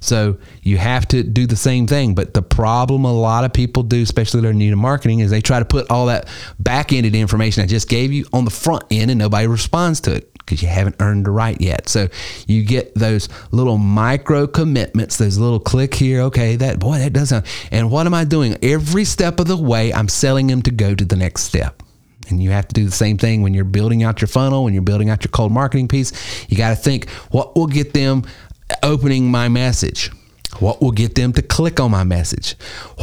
So 0.00 0.38
you 0.62 0.78
have 0.78 1.06
to 1.08 1.22
do 1.22 1.46
the 1.46 1.56
same 1.56 1.86
thing. 1.86 2.14
But 2.14 2.34
the 2.34 2.42
problem 2.42 3.04
a 3.04 3.12
lot 3.12 3.44
of 3.44 3.52
people 3.52 3.82
do, 3.82 4.02
especially 4.02 4.40
they're 4.40 4.52
new 4.52 4.70
to 4.70 4.76
marketing, 4.76 5.20
is 5.20 5.30
they 5.30 5.40
try 5.40 5.58
to 5.58 5.64
put 5.64 5.90
all 5.90 6.06
that 6.06 6.28
back 6.58 6.92
ended 6.92 7.14
information 7.14 7.62
I 7.62 7.66
just 7.66 7.88
gave 7.88 8.12
you 8.12 8.26
on 8.32 8.44
the 8.44 8.50
front 8.50 8.84
end 8.90 9.10
and 9.10 9.18
nobody 9.18 9.46
responds 9.46 10.00
to 10.02 10.14
it 10.14 10.34
because 10.34 10.62
you 10.62 10.68
haven't 10.68 10.96
earned 11.00 11.26
the 11.26 11.30
right 11.30 11.60
yet. 11.60 11.88
So 11.88 12.08
you 12.46 12.64
get 12.64 12.94
those 12.94 13.28
little 13.52 13.78
micro 13.78 14.46
commitments, 14.46 15.16
those 15.16 15.38
little 15.38 15.60
click 15.60 15.94
here. 15.94 16.22
Okay, 16.22 16.56
that 16.56 16.80
boy, 16.80 16.98
that 16.98 17.12
doesn't. 17.12 17.46
And 17.70 17.90
what 17.90 18.06
am 18.06 18.14
I 18.14 18.24
doing? 18.24 18.56
Every 18.62 19.04
step 19.04 19.38
of 19.38 19.46
the 19.46 19.56
way, 19.56 19.92
I'm 19.92 20.08
selling 20.08 20.48
them 20.48 20.62
to 20.62 20.70
go 20.70 20.94
to 20.94 21.04
the 21.04 21.16
next 21.16 21.44
step. 21.44 21.82
And 22.28 22.42
you 22.42 22.50
have 22.50 22.68
to 22.68 22.74
do 22.74 22.84
the 22.84 22.90
same 22.90 23.18
thing 23.18 23.42
when 23.42 23.54
you're 23.54 23.64
building 23.64 24.02
out 24.02 24.20
your 24.20 24.28
funnel, 24.28 24.64
when 24.64 24.72
you're 24.72 24.82
building 24.82 25.10
out 25.10 25.24
your 25.24 25.30
cold 25.30 25.52
marketing 25.52 25.88
piece. 25.88 26.12
You 26.48 26.56
got 26.56 26.70
to 26.70 26.76
think 26.76 27.08
what 27.30 27.56
will 27.56 27.66
get 27.66 27.92
them 27.92 28.24
opening 28.82 29.30
my 29.30 29.48
message? 29.48 30.10
What 30.58 30.82
will 30.82 30.90
get 30.90 31.14
them 31.14 31.32
to 31.34 31.42
click 31.42 31.78
on 31.80 31.90
my 31.90 32.04
message? 32.04 32.54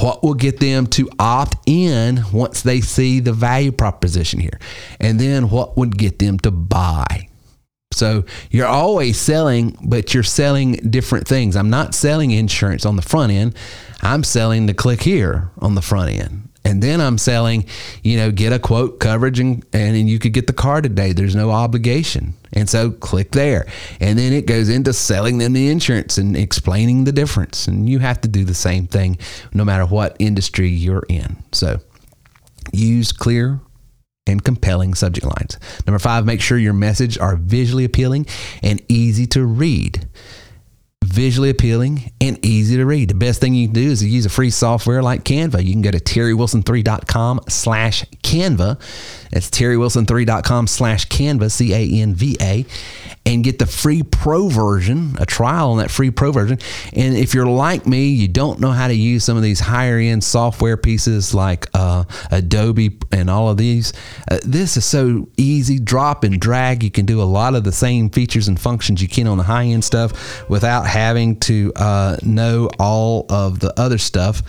What 0.02 0.22
will 0.22 0.34
get 0.34 0.60
them 0.60 0.86
to 0.88 1.10
opt 1.18 1.56
in 1.66 2.24
once 2.32 2.62
they 2.62 2.82
see 2.82 3.20
the 3.20 3.34
value 3.34 3.72
proposition 3.72 4.40
here? 4.40 4.60
And 5.00 5.20
then 5.20 5.50
what 5.50 5.78
would 5.78 5.98
get 5.98 6.20
them 6.20 6.40
to 6.40 6.52
buy? 6.52 7.30
So 7.94 8.26
you're 8.52 8.68
always 8.68 9.20
selling, 9.20 9.78
but 9.82 10.14
you're 10.14 10.24
selling 10.24 10.74
different 10.74 11.28
things. 11.28 11.56
I'm 11.56 11.70
not 11.70 11.96
selling 11.96 12.32
insurance 12.32 12.86
on 12.86 12.96
the 12.96 13.02
front 13.02 13.32
end. 13.32 13.56
I'm 14.02 14.24
selling 14.24 14.66
the 14.66 14.74
click 14.74 15.02
here 15.02 15.50
on 15.60 15.76
the 15.76 15.82
front 15.82 16.12
end. 16.12 16.50
And 16.64 16.84
then 16.84 17.00
I'm 17.00 17.18
selling, 17.18 17.66
you 18.04 18.18
know, 18.18 18.30
get 18.30 18.52
a 18.52 18.60
quote 18.60 19.00
coverage 19.00 19.40
and, 19.40 19.66
and 19.72 20.10
you 20.10 20.20
could 20.20 20.34
get 20.34 20.48
the 20.48 20.54
car 20.54 20.82
today. 20.82 21.14
There's 21.14 21.36
no 21.36 21.50
obligation. 21.50 22.34
And 22.54 22.70
so 22.70 22.92
click 22.92 23.32
there. 23.32 23.68
And 24.00 24.18
then 24.18 24.34
it 24.34 24.46
goes 24.46 24.70
into 24.70 24.94
selling 24.94 25.38
them 25.38 25.54
the 25.54 25.70
insurance 25.70 26.18
and 26.18 26.36
explaining 26.36 27.04
the 27.04 27.12
difference. 27.12 27.68
And 27.68 27.90
you 27.90 28.00
have 28.00 28.22
to 28.22 28.28
do 28.28 28.44
the 28.44 28.54
same 28.54 28.88
thing 28.88 29.18
no 29.54 29.66
matter 29.66 29.86
what 29.86 30.16
industry 30.20 30.70
you're 30.70 31.06
in. 31.10 31.44
So 31.52 31.80
use 32.72 33.12
clear 33.12 33.60
and 34.26 34.44
compelling 34.44 34.94
subject 34.94 35.26
lines. 35.26 35.58
Number 35.86 36.00
five, 36.00 36.26
make 36.26 36.42
sure 36.42 36.58
your 36.58 36.74
message 36.74 37.18
are 37.18 37.36
visually 37.36 37.86
appealing 37.86 38.28
and 38.62 38.82
easy 38.90 39.26
to 39.28 39.46
read 39.46 40.08
visually 41.08 41.50
appealing, 41.50 42.12
and 42.20 42.44
easy 42.46 42.76
to 42.76 42.86
read. 42.86 43.10
The 43.10 43.16
best 43.16 43.40
thing 43.40 43.54
you 43.54 43.68
can 43.68 43.74
do 43.74 43.92
is 43.92 44.00
to 44.00 44.08
use 44.08 44.26
a 44.26 44.30
free 44.30 44.50
software 44.50 45.02
like 45.02 45.24
Canva. 45.24 45.64
You 45.64 45.72
can 45.72 45.82
go 45.82 45.92
to 45.92 46.00
terrywilson3.com 46.00 47.42
slash 47.48 48.04
Canva. 48.24 48.80
That's 49.32 49.50
terrywilson3.com 49.50 50.68
slash 50.68 51.08
Canva, 51.08 51.52
C 51.52 51.74
A 51.74 52.02
N 52.02 52.14
V 52.16 52.38
A, 52.42 52.66
and 53.26 53.44
get 53.44 53.60
the 53.60 53.66
free 53.66 54.04
pro 54.04 54.48
version, 54.48 55.16
a 55.20 55.26
trial 55.26 55.72
on 55.72 55.78
that 55.80 55.92
free 55.92 56.12
pro 56.12 56.32
version. 56.32 56.60
And 56.94 57.16
if 57.16 57.34
you're 57.34 57.46
like 57.46 57.86
me, 57.86 58.08
you 58.08 58.28
don't 58.28 58.60
know 58.60 58.72
how 58.72 58.88
to 58.88 58.94
use 58.94 59.24
some 59.24 59.36
of 59.36 59.44
these 59.44 59.60
higher 59.60 59.98
end 59.98 60.24
software 60.24 60.78
pieces 60.78 61.34
like 61.34 61.68
uh, 61.74 62.06
Adobe 62.32 62.98
and 63.12 63.30
all 63.30 63.50
of 63.50 63.58
these, 63.58 63.94
uh, 64.32 64.40
this 64.44 64.78
is 64.78 64.86
so 64.86 65.28
easy. 65.38 65.80
Drop 65.80 66.24
and 66.24 66.40
drag. 66.40 66.84
You 66.84 66.92
can 66.92 67.06
do 67.06 67.22
a 67.22 67.24
lot 67.24 67.56
of 67.56 67.64
the 67.64 67.72
same 67.72 68.10
features 68.10 68.48
and 68.48 68.60
functions 68.60 69.02
you 69.02 69.08
can 69.08 69.28
on 69.28 69.38
the 69.38 69.44
high 69.44 69.66
end 69.66 69.84
stuff 69.84 70.50
without 70.50 70.88
having 70.88 71.40
to 71.42 71.74
uh, 71.76 72.18
know 72.24 72.70
all 72.80 73.26
of 73.30 73.60
the 73.60 73.78
other 73.80 73.98
stuff 73.98 74.42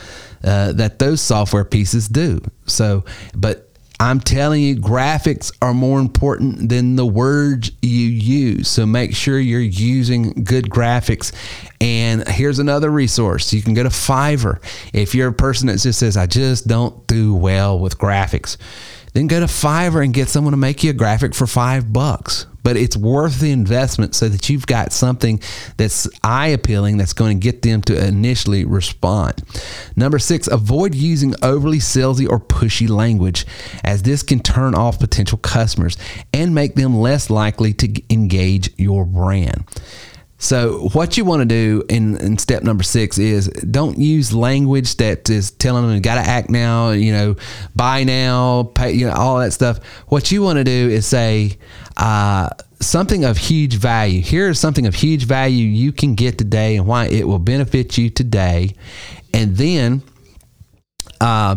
uh, 0.44 0.72
that 0.72 0.98
those 0.98 1.20
software 1.20 1.64
pieces 1.64 2.06
do. 2.08 2.40
So, 2.66 3.04
but 3.34 3.67
I'm 4.00 4.20
telling 4.20 4.62
you, 4.62 4.76
graphics 4.76 5.50
are 5.60 5.74
more 5.74 5.98
important 5.98 6.68
than 6.68 6.94
the 6.94 7.06
words 7.06 7.72
you 7.82 8.06
use. 8.06 8.68
So 8.68 8.86
make 8.86 9.14
sure 9.14 9.40
you're 9.40 9.60
using 9.60 10.44
good 10.44 10.70
graphics. 10.70 11.32
And 11.80 12.26
here's 12.28 12.60
another 12.60 12.90
resource 12.90 13.52
you 13.52 13.60
can 13.60 13.74
go 13.74 13.82
to 13.82 13.88
Fiverr. 13.88 14.62
If 14.92 15.16
you're 15.16 15.28
a 15.28 15.32
person 15.32 15.66
that 15.66 15.80
just 15.80 15.98
says, 15.98 16.16
I 16.16 16.26
just 16.26 16.68
don't 16.68 17.06
do 17.08 17.34
well 17.34 17.78
with 17.78 17.98
graphics, 17.98 18.56
then 19.18 19.26
go 19.26 19.40
to 19.40 19.46
Fiverr 19.46 20.04
and 20.04 20.14
get 20.14 20.28
someone 20.28 20.52
to 20.52 20.56
make 20.56 20.84
you 20.84 20.90
a 20.90 20.94
graphic 20.94 21.34
for 21.34 21.48
five 21.48 21.92
bucks. 21.92 22.46
But 22.62 22.76
it's 22.76 22.96
worth 22.96 23.40
the 23.40 23.50
investment 23.50 24.14
so 24.14 24.28
that 24.28 24.48
you've 24.48 24.66
got 24.66 24.92
something 24.92 25.40
that's 25.76 26.08
eye 26.22 26.48
appealing 26.48 26.98
that's 26.98 27.14
going 27.14 27.40
to 27.40 27.42
get 27.42 27.62
them 27.62 27.82
to 27.82 28.06
initially 28.06 28.64
respond. 28.64 29.42
Number 29.96 30.20
six, 30.20 30.46
avoid 30.46 30.94
using 30.94 31.34
overly 31.42 31.78
salesy 31.78 32.28
or 32.28 32.38
pushy 32.38 32.88
language, 32.88 33.44
as 33.82 34.02
this 34.02 34.22
can 34.22 34.38
turn 34.38 34.76
off 34.76 35.00
potential 35.00 35.38
customers 35.38 35.96
and 36.32 36.54
make 36.54 36.74
them 36.74 36.94
less 36.94 37.28
likely 37.28 37.72
to 37.72 38.00
engage 38.12 38.70
your 38.78 39.04
brand. 39.04 39.64
So, 40.40 40.88
what 40.92 41.16
you 41.16 41.24
want 41.24 41.40
to 41.40 41.46
do 41.46 41.82
in, 41.88 42.16
in 42.18 42.38
step 42.38 42.62
number 42.62 42.84
six 42.84 43.18
is 43.18 43.48
don't 43.48 43.98
use 43.98 44.32
language 44.32 44.96
that 44.98 45.28
is 45.28 45.50
telling 45.50 45.84
them 45.84 45.96
you 45.96 46.00
got 46.00 46.14
to 46.14 46.20
act 46.20 46.48
now, 46.48 46.90
you 46.90 47.12
know, 47.12 47.34
buy 47.74 48.04
now, 48.04 48.70
pay, 48.74 48.92
you 48.92 49.06
know, 49.06 49.14
all 49.14 49.40
that 49.40 49.52
stuff. 49.52 49.82
What 50.06 50.30
you 50.30 50.42
want 50.42 50.58
to 50.58 50.64
do 50.64 50.88
is 50.90 51.06
say 51.06 51.58
uh, 51.96 52.50
something 52.80 53.24
of 53.24 53.36
huge 53.36 53.74
value. 53.74 54.22
Here 54.22 54.48
is 54.48 54.60
something 54.60 54.86
of 54.86 54.94
huge 54.94 55.24
value 55.24 55.66
you 55.66 55.90
can 55.90 56.14
get 56.14 56.38
today 56.38 56.76
and 56.76 56.86
why 56.86 57.06
it 57.06 57.26
will 57.26 57.40
benefit 57.40 57.98
you 57.98 58.08
today. 58.08 58.76
And 59.34 59.56
then 59.56 60.02
uh, 61.20 61.56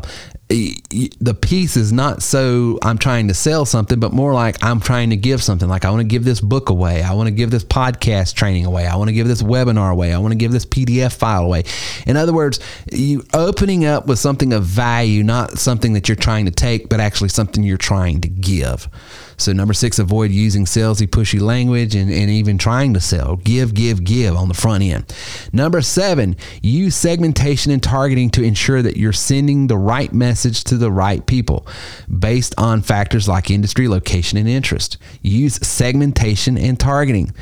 the 0.52 1.38
piece 1.40 1.78
is 1.78 1.94
not 1.94 2.22
so 2.22 2.78
I'm 2.82 2.98
trying 2.98 3.28
to 3.30 3.34
sell 3.34 3.66
something, 3.66 4.00
but 4.00 4.12
more 4.12 4.34
like 4.34 4.64
I'm 4.64 4.80
trying 4.80 5.12
to 5.12 5.16
give 5.16 5.42
something. 5.42 5.68
Like 5.68 5.86
I 5.86 5.90
want 5.90 6.02
to 6.02 6.08
give 6.08 6.24
this 6.24 6.42
book 6.42 6.70
away. 6.70 7.02
I 7.02 7.14
want 7.14 7.28
to 7.28 7.32
give 7.32 7.52
this 7.52 7.64
podcast 7.64 8.36
training 8.36 8.66
away. 8.66 8.86
I 8.86 8.96
want 8.96 9.10
to 9.10 9.14
give 9.14 9.28
this 9.28 9.42
webinar 9.42 9.92
away. 9.92 10.14
I 10.14 10.18
want 10.20 10.34
to 10.34 10.38
give 10.38 10.52
this 10.52 10.66
PDF 10.66 11.14
file 11.14 11.44
away. 11.44 11.64
In 12.06 12.18
other 12.18 12.34
words, 12.34 12.60
you 12.92 13.26
opening 13.34 13.86
up 13.86 14.08
with 14.08 14.20
something 14.20 14.52
of 14.54 14.64
value, 14.64 15.24
not 15.24 15.58
something 15.58 15.94
that 15.94 16.10
you're 16.10 16.16
trying 16.16 16.46
to 16.46 16.52
take, 16.52 16.90
but 16.90 17.00
actually 17.00 17.30
something 17.30 17.64
you're 17.64 17.78
trying 17.78 18.22
to 18.22 18.28
give. 18.28 18.90
So 19.38 19.54
number 19.54 19.74
six, 19.74 19.98
avoid 19.98 20.30
using 20.30 20.66
salesy, 20.66 21.08
pushy 21.08 21.42
language 21.42 21.96
and, 21.96 22.12
and 22.12 22.30
even 22.30 22.60
trying 22.60 22.94
to 22.94 23.00
sell. 23.00 23.38
Give, 23.38 23.74
give, 23.74 24.04
give 24.04 24.36
on 24.36 24.50
the 24.50 24.54
front 24.54 24.84
end. 24.84 25.16
Number 25.52 25.82
seven, 25.82 26.36
use 26.62 26.96
segmentation 26.96 27.72
and 27.72 27.82
targeting 27.82 28.30
to 28.32 28.44
ensure 28.44 28.84
that 28.84 28.98
you're 28.98 29.14
sending 29.14 29.66
the 29.66 29.78
right 29.78 30.14
message 30.14 30.41
to 30.44 30.78
the 30.78 30.92
right 30.92 31.26
people 31.26 31.66
based 32.20 32.54
on 32.58 32.82
factors 32.82 33.28
like 33.28 33.50
industry, 33.50 33.88
location, 33.88 34.38
and 34.38 34.48
interest. 34.48 34.98
Use 35.22 35.56
segmentation 35.56 36.58
and 36.58 36.80
targeting. 36.80 37.34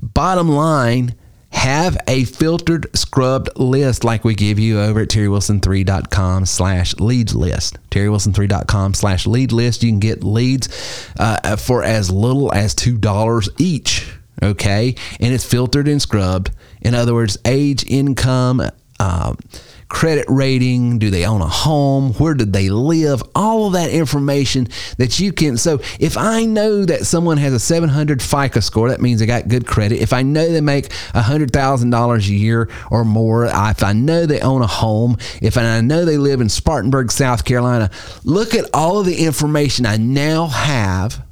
Bottom 0.00 0.48
line, 0.48 1.14
have 1.52 1.98
a 2.08 2.24
filtered 2.24 2.86
scrubbed 2.96 3.50
list 3.56 4.04
like 4.04 4.24
we 4.24 4.34
give 4.34 4.58
you 4.58 4.80
over 4.80 5.00
at 5.00 5.08
terrywilson3.com 5.08 6.46
slash 6.46 6.94
leads 6.94 7.34
list 7.34 7.76
terrywilson3.com 7.90 8.94
slash 8.94 9.26
lead 9.26 9.52
list 9.52 9.82
you 9.82 9.90
can 9.90 9.98
get 9.98 10.24
leads 10.24 11.10
uh, 11.18 11.56
for 11.56 11.84
as 11.84 12.10
little 12.10 12.52
as 12.54 12.74
$2 12.74 13.50
each 13.60 14.10
okay 14.42 14.94
and 15.20 15.34
it's 15.34 15.44
filtered 15.44 15.88
and 15.88 16.00
scrubbed 16.00 16.50
in 16.80 16.94
other 16.94 17.12
words 17.12 17.36
age 17.44 17.84
income 17.86 18.62
uh, 19.02 19.34
credit 19.88 20.24
rating, 20.28 21.00
do 21.00 21.10
they 21.10 21.26
own 21.26 21.42
a 21.42 21.48
home, 21.48 22.12
where 22.14 22.34
did 22.34 22.52
they 22.52 22.70
live, 22.70 23.20
all 23.34 23.66
of 23.66 23.72
that 23.72 23.90
information 23.90 24.68
that 24.96 25.18
you 25.18 25.32
can. 25.32 25.56
So 25.56 25.80
if 25.98 26.16
I 26.16 26.44
know 26.44 26.84
that 26.84 27.04
someone 27.04 27.36
has 27.38 27.52
a 27.52 27.58
700 27.58 28.22
FICO 28.22 28.60
score, 28.60 28.90
that 28.90 29.00
means 29.00 29.18
they 29.18 29.26
got 29.26 29.48
good 29.48 29.66
credit. 29.66 30.00
If 30.00 30.12
I 30.12 30.22
know 30.22 30.48
they 30.48 30.60
make 30.60 30.88
$100,000 30.88 32.16
a 32.16 32.32
year 32.32 32.70
or 32.92 33.04
more, 33.04 33.46
if 33.46 33.82
I 33.82 33.92
know 33.92 34.24
they 34.24 34.40
own 34.40 34.62
a 34.62 34.68
home, 34.68 35.18
if 35.42 35.58
I 35.58 35.80
know 35.80 36.04
they 36.04 36.16
live 36.16 36.40
in 36.40 36.48
Spartanburg, 36.48 37.10
South 37.10 37.44
Carolina, 37.44 37.90
look 38.24 38.54
at 38.54 38.70
all 38.72 39.00
of 39.00 39.06
the 39.06 39.16
information 39.16 39.84
I 39.84 39.96
now 39.96 40.46
have 40.46 41.22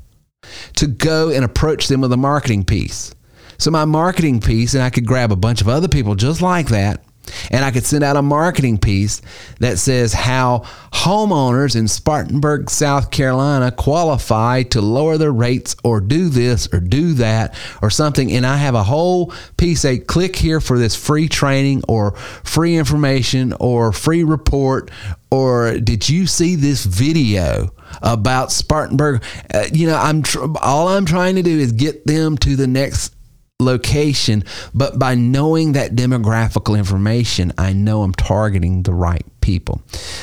to 0.75 0.89
go 0.89 1.31
and 1.31 1.45
approach 1.45 1.87
them 1.87 2.01
with 2.01 2.13
a 2.13 2.17
marketing 2.17 2.65
piece. 2.65 3.15
So 3.59 3.71
my 3.71 3.85
marketing 3.85 4.41
piece, 4.41 4.75
and 4.75 4.83
I 4.83 4.91
could 4.91 5.07
grab 5.07 5.31
a 5.31 5.37
bunch 5.37 5.61
of 5.61 5.69
other 5.69 5.89
people 5.89 6.17
just 6.17 6.43
like 6.43 6.69
that 6.69 7.05
and 7.51 7.65
I 7.65 7.71
could 7.71 7.85
send 7.85 8.05
out 8.05 8.17
a 8.17 8.23
marketing 8.23 8.79
piece 8.79 9.23
that 9.59 9.79
says 9.79 10.13
how 10.13 10.65
homeowners 10.93 11.77
in 11.77 11.89
Spartanburg, 11.89 12.71
South 12.71 13.11
Carolina 13.11 13.71
qualify 13.71 14.63
to 14.65 14.81
lower 14.81 15.19
their 15.19 15.33
rates 15.33 15.77
or 15.85 16.01
do 16.01 16.29
this 16.29 16.69
or 16.73 16.81
do 16.81 17.15
that 17.15 17.55
or 17.83 17.91
something. 17.91 18.33
And 18.33 18.47
I 18.47 18.57
have 18.57 18.75
a 18.75 18.83
whole 18.83 19.33
piece, 19.57 19.81
say, 19.81 19.99
click 19.99 20.37
here 20.37 20.61
for 20.61 20.79
this 20.79 20.95
free 20.95 21.29
training 21.29 21.83
or 21.89 22.17
free 22.45 22.77
information 22.77 23.55
or 23.61 23.93
free 23.93 24.25
report. 24.25 24.91
Or 25.31 25.79
did 25.79 26.09
you 26.09 26.27
see 26.27 26.57
this 26.57 26.85
video 26.85 27.73
about 28.03 28.51
Spartanburg? 28.51 29.23
Uh, 29.55 29.67
you 29.73 29.87
know, 29.87 29.97
I'm 29.97 30.23
tr- 30.23 30.45
all 30.61 30.89
I'm 30.89 31.07
trying 31.07 31.37
to 31.37 31.43
do 31.43 31.57
is 31.57 31.73
get 31.73 32.05
them 32.05 32.37
to 32.39 32.57
the 32.57 32.67
next 32.67 33.15
location, 33.61 34.45
but 34.75 34.99
by 34.99 35.15
knowing 35.15 35.73
that 35.73 35.93
demographical 35.93 36.77
information, 36.77 37.53
I 37.59 37.73
know 37.73 38.03
I'm 38.03 38.13
targeting 38.13 38.83
the 38.83 38.93
right 38.93 39.25
people. 39.41 39.83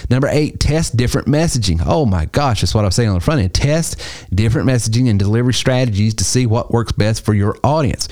Number 0.10 0.28
eight, 0.28 0.60
test 0.60 0.98
different 0.98 1.28
messaging. 1.28 1.82
Oh 1.86 2.06
my 2.06 2.26
gosh, 2.26 2.62
that's 2.62 2.74
what 2.74 2.84
I 2.84 2.88
was 2.88 2.96
saying 2.96 3.10
on 3.10 3.16
the 3.16 3.22
front 3.22 3.42
end. 3.42 3.54
Test 3.54 4.02
different 4.34 4.68
messaging 4.68 5.10
and 5.10 5.20
delivery 5.20 5.54
strategies 5.54 6.14
to 6.16 6.24
see 6.24 6.46
what 6.46 6.72
works 6.72 6.92
best 6.92 7.24
for 7.24 7.34
your 7.34 7.58
audience. 7.64 8.08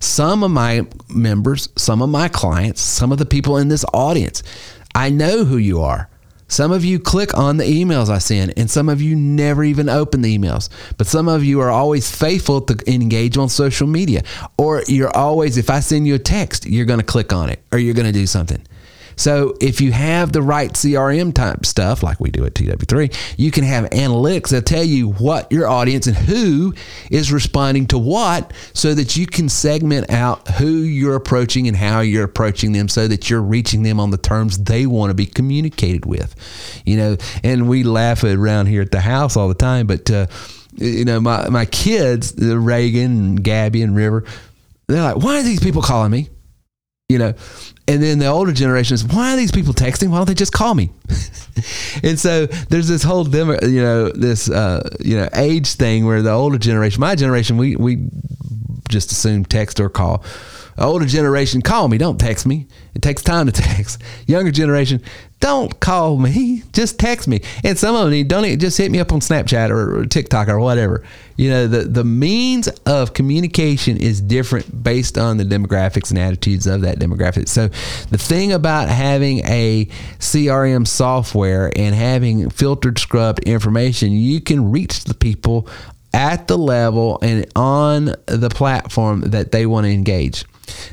Some 0.00 0.42
of 0.42 0.50
my 0.50 0.86
members, 1.08 1.68
some 1.76 2.02
of 2.02 2.08
my 2.08 2.28
clients, 2.28 2.80
some 2.80 3.12
of 3.12 3.18
the 3.18 3.26
people 3.26 3.56
in 3.56 3.68
this 3.68 3.84
audience, 3.94 4.42
I 4.94 5.10
know 5.10 5.44
who 5.44 5.56
you 5.56 5.80
are. 5.80 6.08
Some 6.48 6.72
of 6.72 6.84
you 6.84 6.98
click 6.98 7.36
on 7.36 7.56
the 7.56 7.64
emails 7.64 8.08
I 8.08 8.18
send, 8.18 8.52
and 8.56 8.70
some 8.70 8.88
of 8.88 9.00
you 9.00 9.16
never 9.16 9.64
even 9.64 9.88
open 9.88 10.22
the 10.22 10.36
emails. 10.36 10.68
But 10.98 11.06
some 11.06 11.28
of 11.28 11.42
you 11.44 11.60
are 11.60 11.70
always 11.70 12.14
faithful 12.14 12.60
to 12.62 12.92
engage 12.92 13.38
on 13.38 13.48
social 13.48 13.86
media. 13.86 14.22
Or 14.58 14.82
you're 14.86 15.14
always, 15.16 15.56
if 15.56 15.70
I 15.70 15.80
send 15.80 16.06
you 16.06 16.14
a 16.14 16.18
text, 16.18 16.66
you're 16.66 16.86
going 16.86 17.00
to 17.00 17.04
click 17.06 17.32
on 17.32 17.50
it 17.50 17.60
or 17.72 17.78
you're 17.78 17.94
going 17.94 18.06
to 18.06 18.12
do 18.12 18.26
something. 18.26 18.64
So 19.16 19.56
if 19.60 19.80
you 19.80 19.92
have 19.92 20.32
the 20.32 20.42
right 20.42 20.72
CRM 20.72 21.34
type 21.34 21.66
stuff, 21.66 22.02
like 22.02 22.20
we 22.20 22.30
do 22.30 22.44
at 22.44 22.54
TW3, 22.54 23.36
you 23.38 23.50
can 23.50 23.64
have 23.64 23.88
analytics 23.90 24.48
that 24.50 24.66
tell 24.66 24.84
you 24.84 25.10
what 25.10 25.50
your 25.50 25.68
audience 25.68 26.06
and 26.06 26.16
who 26.16 26.74
is 27.10 27.32
responding 27.32 27.86
to 27.88 27.98
what 27.98 28.52
so 28.72 28.94
that 28.94 29.16
you 29.16 29.26
can 29.26 29.48
segment 29.48 30.10
out 30.10 30.48
who 30.48 30.66
you're 30.66 31.16
approaching 31.16 31.68
and 31.68 31.76
how 31.76 32.00
you're 32.00 32.24
approaching 32.24 32.72
them 32.72 32.88
so 32.88 33.08
that 33.08 33.30
you're 33.30 33.42
reaching 33.42 33.82
them 33.82 34.00
on 34.00 34.10
the 34.10 34.18
terms 34.18 34.58
they 34.58 34.86
want 34.86 35.10
to 35.10 35.14
be 35.14 35.26
communicated 35.26 36.06
with. 36.06 36.34
You 36.84 36.96
know, 36.96 37.16
and 37.42 37.68
we 37.68 37.82
laugh 37.82 38.24
around 38.24 38.66
here 38.66 38.82
at 38.82 38.90
the 38.90 39.00
house 39.00 39.36
all 39.36 39.48
the 39.48 39.54
time, 39.54 39.86
but 39.86 40.10
uh, 40.10 40.26
you 40.76 41.04
know, 41.04 41.20
my, 41.20 41.48
my 41.48 41.64
kids, 41.66 42.34
Reagan 42.36 43.04
and 43.04 43.44
Gabby 43.44 43.82
and 43.82 43.94
River, 43.94 44.24
they're 44.86 45.02
like, 45.02 45.16
why 45.16 45.38
are 45.38 45.42
these 45.42 45.60
people 45.60 45.82
calling 45.82 46.10
me? 46.10 46.28
You 47.10 47.18
know, 47.18 47.34
and 47.86 48.02
then 48.02 48.18
the 48.18 48.28
older 48.28 48.52
generation 48.52 48.94
is, 48.94 49.04
why 49.04 49.34
are 49.34 49.36
these 49.36 49.52
people 49.52 49.74
texting? 49.74 50.08
Why 50.08 50.16
don't 50.16 50.26
they 50.26 50.32
just 50.32 50.54
call 50.54 50.74
me? 50.74 50.90
and 52.02 52.18
so 52.18 52.46
there's 52.46 52.88
this 52.88 53.02
whole 53.02 53.24
demo, 53.24 53.58
you 53.62 53.82
know, 53.82 54.08
this 54.10 54.48
uh, 54.48 54.88
you 55.00 55.16
know 55.16 55.28
age 55.34 55.74
thing 55.74 56.06
where 56.06 56.22
the 56.22 56.30
older 56.30 56.56
generation, 56.56 57.00
my 57.00 57.14
generation, 57.14 57.58
we 57.58 57.76
we 57.76 58.08
just 58.88 59.12
assume 59.12 59.44
text 59.44 59.80
or 59.80 59.90
call. 59.90 60.24
Older 60.78 61.06
generation, 61.06 61.62
call 61.62 61.88
me. 61.88 61.98
Don't 61.98 62.18
text 62.18 62.46
me. 62.46 62.66
It 62.94 63.02
takes 63.02 63.22
time 63.22 63.46
to 63.46 63.52
text. 63.62 64.02
Younger 64.26 64.50
generation, 64.50 65.02
don't 65.40 65.78
call 65.78 66.16
me. 66.16 66.62
Just 66.72 66.98
text 66.98 67.28
me. 67.28 67.40
And 67.62 67.78
some 67.78 67.94
of 67.94 68.10
them 68.10 68.26
don't 68.26 68.58
just 68.58 68.78
hit 68.78 68.90
me 68.90 68.98
up 68.98 69.12
on 69.12 69.20
Snapchat 69.20 69.70
or, 69.70 70.00
or 70.00 70.06
TikTok 70.06 70.48
or 70.48 70.58
whatever. 70.58 71.04
You 71.36 71.50
know, 71.50 71.66
the, 71.66 71.82
the 71.82 72.04
means 72.04 72.68
of 72.86 73.12
communication 73.12 73.96
is 73.96 74.20
different 74.20 74.82
based 74.82 75.18
on 75.18 75.36
the 75.36 75.44
demographics 75.44 76.10
and 76.10 76.18
attitudes 76.18 76.66
of 76.66 76.80
that 76.82 76.98
demographic. 76.98 77.48
So 77.48 77.68
the 78.08 78.18
thing 78.18 78.52
about 78.52 78.88
having 78.88 79.40
a 79.44 79.86
CRM 80.18 80.86
software 80.86 81.70
and 81.76 81.94
having 81.94 82.50
filtered, 82.50 82.98
scrubbed 82.98 83.40
information, 83.40 84.12
you 84.12 84.40
can 84.40 84.70
reach 84.70 85.04
the 85.04 85.14
people 85.14 85.68
at 86.14 86.46
the 86.46 86.56
level 86.56 87.18
and 87.20 87.44
on 87.56 88.14
the 88.26 88.48
platform 88.48 89.20
that 89.22 89.50
they 89.50 89.66
want 89.66 89.84
to 89.84 89.92
engage. 89.92 90.44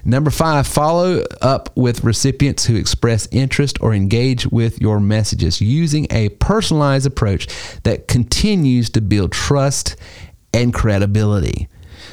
Number 0.04 0.32
five, 0.32 0.68
follow 0.68 1.24
up 1.42 1.76
with 1.76 2.04
recipients 2.04 2.66
who 2.66 2.76
express 2.76 3.28
interest 3.32 3.78
or 3.82 3.94
engage 3.94 4.48
with 4.48 4.82
your 4.82 5.00
messages 5.00 5.62
using 5.62 6.08
a 6.10 6.30
personalized 6.30 7.06
approach 7.06 7.48
that 7.84 8.08
continues 8.08 8.90
to 8.92 9.02
build 9.02 9.32
trust 9.32 9.96
and 10.54 10.74
credibility. 10.74 11.68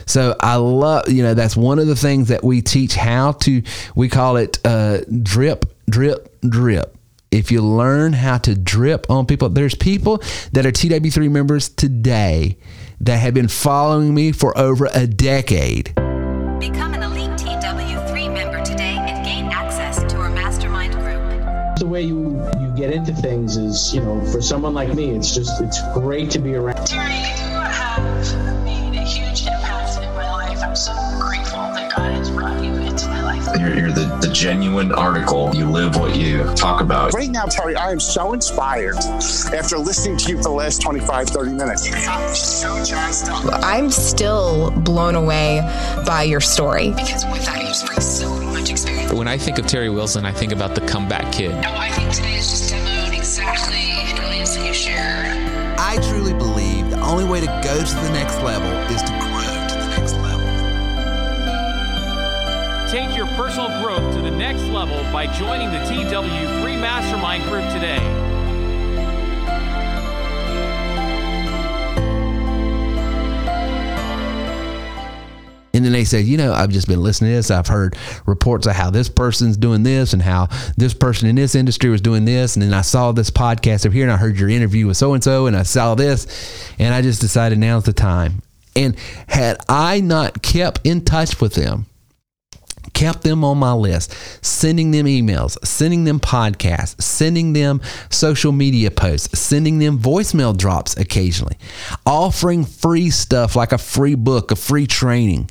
So 0.06 0.36
I 0.40 0.56
love, 0.56 1.08
you 1.08 1.22
know, 1.22 1.34
that's 1.34 1.56
one 1.56 1.78
of 1.78 1.86
the 1.86 1.96
things 1.96 2.28
that 2.28 2.42
we 2.44 2.62
teach 2.62 2.94
how 2.94 3.32
to, 3.32 3.62
we 3.94 4.08
call 4.08 4.36
it 4.36 4.58
uh, 4.64 5.00
drip, 5.22 5.66
drip, 5.88 6.40
drip. 6.42 6.96
If 7.30 7.52
you 7.52 7.60
learn 7.62 8.14
how 8.14 8.38
to 8.38 8.54
drip 8.54 9.10
on 9.10 9.26
people, 9.26 9.50
there's 9.50 9.74
people 9.74 10.22
that 10.52 10.64
are 10.64 10.72
TW3 10.72 11.30
members 11.30 11.68
today 11.68 12.56
that 13.00 13.18
have 13.18 13.34
been 13.34 13.48
following 13.48 14.14
me 14.14 14.32
for 14.32 14.56
over 14.56 14.88
a 14.94 15.06
decade. 15.06 15.94
Become 16.58 16.94
an 16.94 17.02
elite 17.02 17.17
the 21.78 21.86
way 21.86 22.02
you 22.02 22.42
you 22.60 22.72
get 22.76 22.92
into 22.92 23.14
things 23.14 23.56
is 23.56 23.94
you 23.94 24.00
know 24.00 24.24
for 24.32 24.42
someone 24.42 24.74
like 24.74 24.92
me 24.94 25.10
it's 25.10 25.34
just 25.34 25.60
it's 25.60 25.80
great 25.94 26.30
to 26.30 26.38
be 26.38 26.54
around 26.54 26.84
Terry, 26.86 27.12
you 27.12 27.60
have 27.60 28.64
made 28.64 28.96
a 28.96 29.02
huge 29.02 29.42
impact 29.42 30.02
in 30.02 30.08
my 30.14 30.30
life. 30.30 30.58
I'm 30.62 30.74
so 30.74 30.92
grateful 31.20 31.58
that 31.58 31.94
God 31.94 32.12
has 32.12 32.30
brought 32.30 32.62
you 32.64 32.72
into 32.72 33.06
my 33.08 33.22
life. 33.22 33.46
You're, 33.58 33.78
you're 33.78 33.92
the, 33.92 34.18
the 34.20 34.32
genuine 34.32 34.92
article. 34.92 35.54
You 35.54 35.70
live 35.70 35.96
what 35.96 36.16
you 36.16 36.44
talk 36.54 36.80
about. 36.80 37.12
Right 37.14 37.30
now, 37.30 37.46
Terry, 37.46 37.76
I 37.76 37.90
am 37.90 38.00
so 38.00 38.32
inspired 38.32 38.96
after 38.96 39.78
listening 39.78 40.18
to 40.18 40.30
you 40.30 40.36
for 40.38 40.44
the 40.44 40.50
last 40.50 40.82
25, 40.82 41.28
30 41.28 41.52
minutes. 41.52 41.86
You 41.86 41.92
got 41.92 42.28
me 42.28 42.34
so 42.34 42.84
jazzed 42.84 43.28
up. 43.28 43.44
I'm 43.64 43.90
still 43.90 44.70
blown 44.70 45.14
away 45.14 45.60
by 46.06 46.24
your 46.24 46.40
story. 46.40 46.90
Because 46.90 47.24
with 47.26 47.44
that, 47.46 47.60
you 47.60 47.68
just 47.68 48.20
so 48.20 48.47
much 49.08 49.14
experience. 49.14 49.18
When 49.18 49.28
I 49.28 49.38
think 49.38 49.58
of 49.58 49.66
Terry 49.66 49.90
Wilson, 49.90 50.24
I 50.24 50.32
think 50.32 50.52
about 50.52 50.74
the 50.74 50.80
comeback 50.82 51.32
kid. 51.32 51.54
No, 51.62 51.72
I 51.74 51.90
think 51.90 52.12
today 52.12 52.38
is 52.38 52.50
just 52.50 52.72
demoed 52.72 53.16
exactly 53.16 54.10
the 54.10 54.20
brilliance 54.20 54.56
that 54.56 54.66
you 54.66 54.74
share. 54.74 55.76
I 55.78 55.98
truly 56.08 56.34
believe 56.34 56.90
the 56.90 57.00
only 57.00 57.24
way 57.24 57.40
to 57.40 57.46
go 57.46 57.84
to 57.84 57.94
the 57.94 58.10
next 58.12 58.40
level 58.42 58.70
is 58.94 59.02
to 59.02 59.12
grow 59.12 59.66
to 59.68 59.74
the 59.74 59.88
next 59.96 60.14
level. 60.14 60.46
Take 62.90 63.16
your 63.16 63.26
personal 63.36 63.68
growth 63.82 64.14
to 64.14 64.22
the 64.22 64.30
next 64.30 64.62
level 64.64 65.02
by 65.12 65.26
joining 65.26 65.70
the 65.70 65.78
TW3 65.78 66.80
Mastermind 66.80 67.44
Group 67.44 67.70
today. 67.72 68.27
And 75.78 75.84
then 75.84 75.92
they 75.92 76.02
say, 76.02 76.20
you 76.20 76.36
know, 76.36 76.52
I've 76.52 76.70
just 76.70 76.88
been 76.88 77.00
listening 77.00 77.30
to 77.30 77.36
this. 77.36 77.52
I've 77.52 77.68
heard 77.68 77.96
reports 78.26 78.66
of 78.66 78.72
how 78.72 78.90
this 78.90 79.08
person's 79.08 79.56
doing 79.56 79.84
this 79.84 80.12
and 80.12 80.20
how 80.20 80.48
this 80.76 80.92
person 80.92 81.28
in 81.28 81.36
this 81.36 81.54
industry 81.54 81.88
was 81.88 82.00
doing 82.00 82.24
this. 82.24 82.56
And 82.56 82.64
then 82.64 82.74
I 82.74 82.80
saw 82.80 83.12
this 83.12 83.30
podcast 83.30 83.86
over 83.86 83.94
here 83.94 84.02
and 84.02 84.10
I 84.10 84.16
heard 84.16 84.40
your 84.40 84.48
interview 84.48 84.88
with 84.88 84.96
so 84.96 85.14
and 85.14 85.22
so 85.22 85.46
and 85.46 85.56
I 85.56 85.62
saw 85.62 85.94
this. 85.94 86.72
And 86.80 86.92
I 86.92 87.00
just 87.00 87.20
decided 87.20 87.60
now's 87.60 87.84
the 87.84 87.92
time. 87.92 88.42
And 88.74 88.96
had 89.28 89.58
I 89.68 90.00
not 90.00 90.42
kept 90.42 90.84
in 90.84 91.04
touch 91.04 91.40
with 91.40 91.54
them, 91.54 91.86
kept 92.92 93.22
them 93.22 93.44
on 93.44 93.56
my 93.56 93.72
list, 93.72 94.12
sending 94.44 94.90
them 94.90 95.06
emails, 95.06 95.64
sending 95.64 96.02
them 96.02 96.18
podcasts, 96.18 97.00
sending 97.00 97.52
them 97.52 97.80
social 98.10 98.50
media 98.50 98.90
posts, 98.90 99.38
sending 99.38 99.78
them 99.78 99.96
voicemail 99.96 100.56
drops 100.56 100.96
occasionally, 100.96 101.56
offering 102.04 102.64
free 102.64 103.10
stuff 103.10 103.54
like 103.54 103.70
a 103.70 103.78
free 103.78 104.16
book, 104.16 104.50
a 104.50 104.56
free 104.56 104.88
training. 104.88 105.48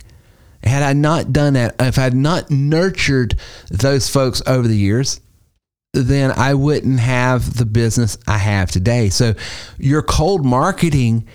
Had 0.67 0.83
I 0.83 0.93
not 0.93 1.33
done 1.33 1.53
that, 1.53 1.75
if 1.79 1.97
I 1.97 2.03
had 2.03 2.13
not 2.13 2.51
nurtured 2.51 3.35
those 3.69 4.09
folks 4.09 4.41
over 4.45 4.67
the 4.67 4.77
years, 4.77 5.19
then 5.93 6.31
I 6.31 6.53
wouldn't 6.53 6.99
have 6.99 7.57
the 7.57 7.65
business 7.65 8.17
I 8.27 8.37
have 8.37 8.71
today. 8.71 9.09
So 9.09 9.33
your 9.77 10.01
cold 10.01 10.45
marketing 10.45 11.27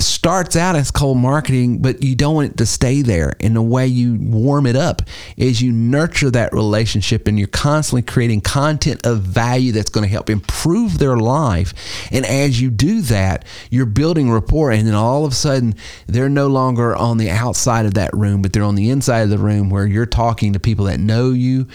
starts 0.00 0.56
out 0.56 0.76
as 0.76 0.90
cold 0.90 1.18
marketing, 1.18 1.78
but 1.78 2.02
you 2.02 2.14
don't 2.14 2.34
want 2.34 2.52
it 2.52 2.56
to 2.58 2.66
stay 2.66 3.02
there. 3.02 3.34
And 3.40 3.56
the 3.56 3.62
way 3.62 3.86
you 3.86 4.16
warm 4.20 4.66
it 4.66 4.76
up 4.76 5.02
is 5.36 5.60
you 5.60 5.72
nurture 5.72 6.30
that 6.30 6.52
relationship 6.52 7.26
and 7.26 7.38
you're 7.38 7.48
constantly 7.48 8.02
creating 8.02 8.42
content 8.42 9.04
of 9.04 9.22
value 9.22 9.72
that's 9.72 9.90
going 9.90 10.04
to 10.04 10.10
help 10.10 10.30
improve 10.30 10.98
their 10.98 11.16
life. 11.16 11.72
And 12.12 12.24
as 12.24 12.60
you 12.60 12.70
do 12.70 13.00
that, 13.02 13.44
you're 13.70 13.86
building 13.86 14.30
rapport. 14.30 14.70
And 14.70 14.86
then 14.86 14.94
all 14.94 15.24
of 15.24 15.32
a 15.32 15.34
sudden, 15.34 15.74
they're 16.06 16.28
no 16.28 16.46
longer 16.46 16.94
on 16.94 17.18
the 17.18 17.30
outside 17.30 17.86
of 17.86 17.94
that 17.94 18.14
room, 18.14 18.42
but 18.42 18.52
they're 18.52 18.62
on 18.62 18.76
the 18.76 18.90
inside 18.90 19.20
of 19.20 19.30
the 19.30 19.38
room 19.38 19.70
where 19.70 19.86
you're 19.86 20.06
talking 20.06 20.52
to 20.52 20.60
people 20.60 20.84
that 20.86 21.00
know 21.00 21.30
you 21.30 21.66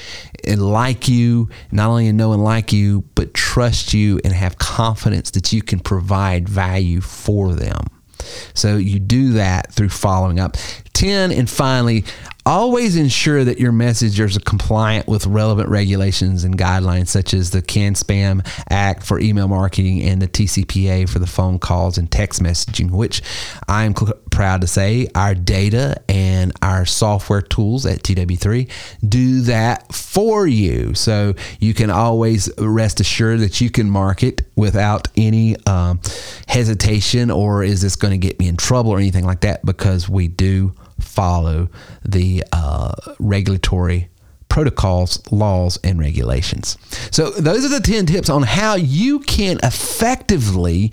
and 0.45 0.61
like 0.61 1.07
you, 1.07 1.49
not 1.71 1.89
only 1.89 2.11
know 2.11 2.33
and 2.33 2.43
like 2.43 2.71
you, 2.71 3.03
but 3.15 3.33
trust 3.33 3.93
you 3.93 4.19
and 4.23 4.33
have 4.33 4.57
confidence 4.57 5.31
that 5.31 5.51
you 5.53 5.61
can 5.61 5.79
provide 5.79 6.47
value 6.47 7.01
for 7.01 7.53
them. 7.53 7.87
So 8.53 8.77
you 8.77 8.99
do 8.99 9.33
that 9.33 9.71
through 9.71 9.89
following 9.89 10.39
up. 10.39 10.57
10, 10.93 11.31
and 11.31 11.49
finally, 11.49 12.05
always 12.45 12.95
ensure 12.95 13.43
that 13.43 13.59
your 13.59 13.71
messages 13.71 14.35
are 14.35 14.39
compliant 14.41 15.07
with 15.07 15.25
relevant 15.25 15.69
regulations 15.69 16.43
and 16.43 16.57
guidelines 16.57 17.07
such 17.07 17.33
as 17.33 17.51
the 17.51 17.61
CAN 17.61 17.93
Spam 17.93 18.45
Act 18.69 19.03
for 19.03 19.19
email 19.19 19.47
marketing 19.47 20.01
and 20.01 20.21
the 20.21 20.27
TCPA 20.27 21.09
for 21.09 21.19
the 21.19 21.27
phone 21.27 21.59
calls 21.59 21.97
and 21.97 22.11
text 22.11 22.41
messaging, 22.41 22.91
which 22.91 23.21
I'm 23.67 23.95
cl- 23.95 24.13
proud 24.31 24.61
to 24.61 24.67
say 24.67 25.07
our 25.15 25.35
data 25.35 26.01
and 26.09 26.51
our 26.61 26.85
software 26.85 27.41
tools 27.41 27.85
at 27.85 28.03
TW3 28.03 28.69
do 29.07 29.41
that 29.41 29.93
for 29.93 30.45
you. 30.47 30.93
So 30.95 31.35
you 31.59 31.73
can 31.73 31.89
always 31.89 32.49
rest 32.57 32.99
assured 32.99 33.39
that 33.39 33.61
you 33.61 33.69
can 33.69 33.89
market 33.89 34.41
without 34.55 35.07
any 35.15 35.55
um, 35.65 36.01
hesitation 36.47 37.31
or 37.31 37.63
is 37.63 37.81
this 37.81 37.95
going 37.95 38.11
to 38.11 38.17
get 38.17 38.39
me 38.39 38.47
in 38.47 38.57
trouble 38.57 38.91
or 38.91 38.97
anything 38.97 39.25
like 39.25 39.41
that 39.41 39.65
because 39.65 40.09
we 40.09 40.27
do 40.27 40.73
follow 40.99 41.69
the 42.03 42.43
uh, 42.51 42.93
regulatory 43.19 44.09
protocols, 44.53 45.19
laws, 45.31 45.79
and 45.83 45.99
regulations. 45.99 46.77
So, 47.09 47.31
those 47.31 47.65
are 47.65 47.69
the 47.69 47.79
10 47.79 48.05
tips 48.05 48.29
on 48.29 48.43
how 48.43 48.75
you 48.75 49.19
can 49.19 49.59
effectively 49.63 50.91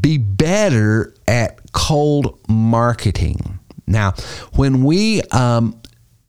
be 0.00 0.16
better 0.16 1.14
at 1.28 1.72
cold 1.72 2.38
marketing. 2.48 3.58
Now, 3.86 4.14
when 4.54 4.84
we 4.84 5.20
um, 5.32 5.80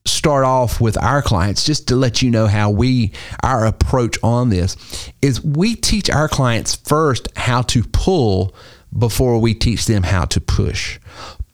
start 0.06 0.44
off 0.44 0.82
with 0.82 0.98
our 1.02 1.22
clients, 1.22 1.64
just 1.64 1.88
to 1.88 1.96
let 1.96 2.22
you 2.22 2.30
know 2.30 2.48
how 2.48 2.70
we, 2.70 3.12
our 3.44 3.66
approach 3.66 4.18
on 4.24 4.50
this 4.50 4.76
is 5.22 5.42
we 5.42 5.76
teach 5.76 6.10
our 6.10 6.28
clients 6.28 6.76
first 6.76 7.28
how 7.38 7.62
to 7.62 7.84
pull 7.84 8.54
before 8.98 9.40
we 9.40 9.54
teach 9.54 9.86
them 9.86 10.04
how 10.04 10.26
to 10.26 10.42
push 10.42 11.00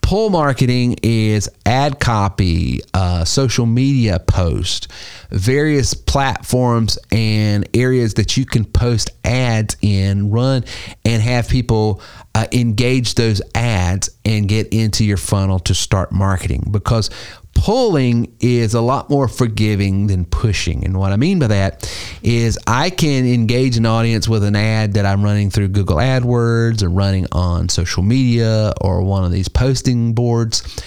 pull 0.07 0.29
marketing 0.29 0.95
is 1.03 1.49
ad 1.65 1.99
copy, 1.99 2.79
uh, 2.93 3.25
social 3.25 3.65
media 3.65 4.17
post, 4.17 4.89
various 5.31 5.93
platforms 5.93 6.97
and 7.11 7.67
areas 7.73 8.13
that 8.13 8.37
you 8.37 8.45
can 8.45 8.63
post 8.63 9.09
ads 9.25 9.75
in, 9.81 10.31
run, 10.31 10.63
and 11.03 11.21
have 11.21 11.49
people 11.49 12.01
uh, 12.35 12.47
engage 12.53 13.15
those 13.15 13.41
ads 13.53 14.09
and 14.23 14.47
get 14.47 14.69
into 14.69 15.03
your 15.03 15.17
funnel 15.17 15.59
to 15.59 15.73
start 15.73 16.09
marketing. 16.13 16.63
Because 16.71 17.09
pulling 17.57 18.31
is 18.39 18.75
a 18.75 18.81
lot 18.81 19.09
more 19.09 19.27
forgiving 19.27 20.05
than 20.07 20.25
pushing. 20.25 20.85
And 20.85 20.97
what 20.97 21.11
I 21.11 21.17
mean 21.17 21.39
by 21.39 21.47
that 21.47 21.91
is 22.21 22.57
I 22.67 22.91
can 22.91 23.25
engage 23.25 23.77
an 23.77 23.85
audience 23.87 24.27
with 24.27 24.43
an 24.43 24.55
ad 24.55 24.93
that 24.93 25.07
I'm 25.07 25.23
running 25.23 25.49
through 25.49 25.69
Google 25.69 25.97
AdWords 25.97 26.83
or 26.83 26.89
running 26.89 27.25
on 27.31 27.67
social 27.67 28.03
media 28.03 28.73
or 28.79 29.01
one 29.01 29.25
of 29.25 29.31
these 29.31 29.47
posting 29.47 30.13
boards. 30.13 30.81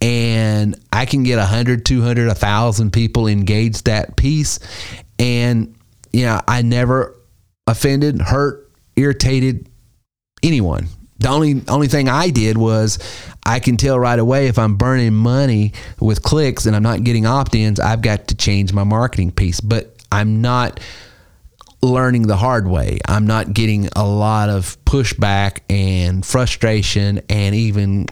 And 0.00 0.78
I 0.92 1.06
can 1.06 1.24
get 1.24 1.38
100, 1.38 1.84
200, 1.84 2.28
1,000 2.28 2.92
people 2.92 3.26
engage 3.26 3.82
that 3.82 4.16
piece. 4.16 4.60
And, 5.18 5.74
you 6.12 6.24
know, 6.24 6.40
I 6.46 6.62
never 6.62 7.18
offended, 7.66 8.20
hurt, 8.20 8.70
irritated 8.94 9.68
anyone 10.42 10.86
The 11.22 11.28
only 11.28 11.62
only 11.68 11.88
thing 11.88 12.08
I 12.08 12.30
did 12.30 12.58
was 12.58 12.98
I 13.44 13.60
can 13.60 13.76
tell 13.76 13.98
right 13.98 14.18
away 14.18 14.48
if 14.48 14.58
I'm 14.58 14.76
burning 14.76 15.14
money 15.14 15.72
with 16.00 16.22
clicks 16.22 16.66
and 16.66 16.74
I'm 16.74 16.82
not 16.82 17.04
getting 17.04 17.26
opt-ins, 17.26 17.80
I've 17.80 18.02
got 18.02 18.28
to 18.28 18.34
change 18.34 18.72
my 18.72 18.84
marketing 18.84 19.30
piece. 19.30 19.60
But 19.60 19.96
I'm 20.10 20.42
not 20.42 20.80
learning 21.80 22.28
the 22.28 22.36
hard 22.36 22.68
way. 22.68 22.98
I'm 23.08 23.26
not 23.26 23.52
getting 23.52 23.88
a 23.96 24.06
lot 24.06 24.48
of 24.48 24.82
pushback 24.84 25.60
and 25.68 26.24
frustration 26.24 27.22
and 27.28 27.54
even 27.54 28.06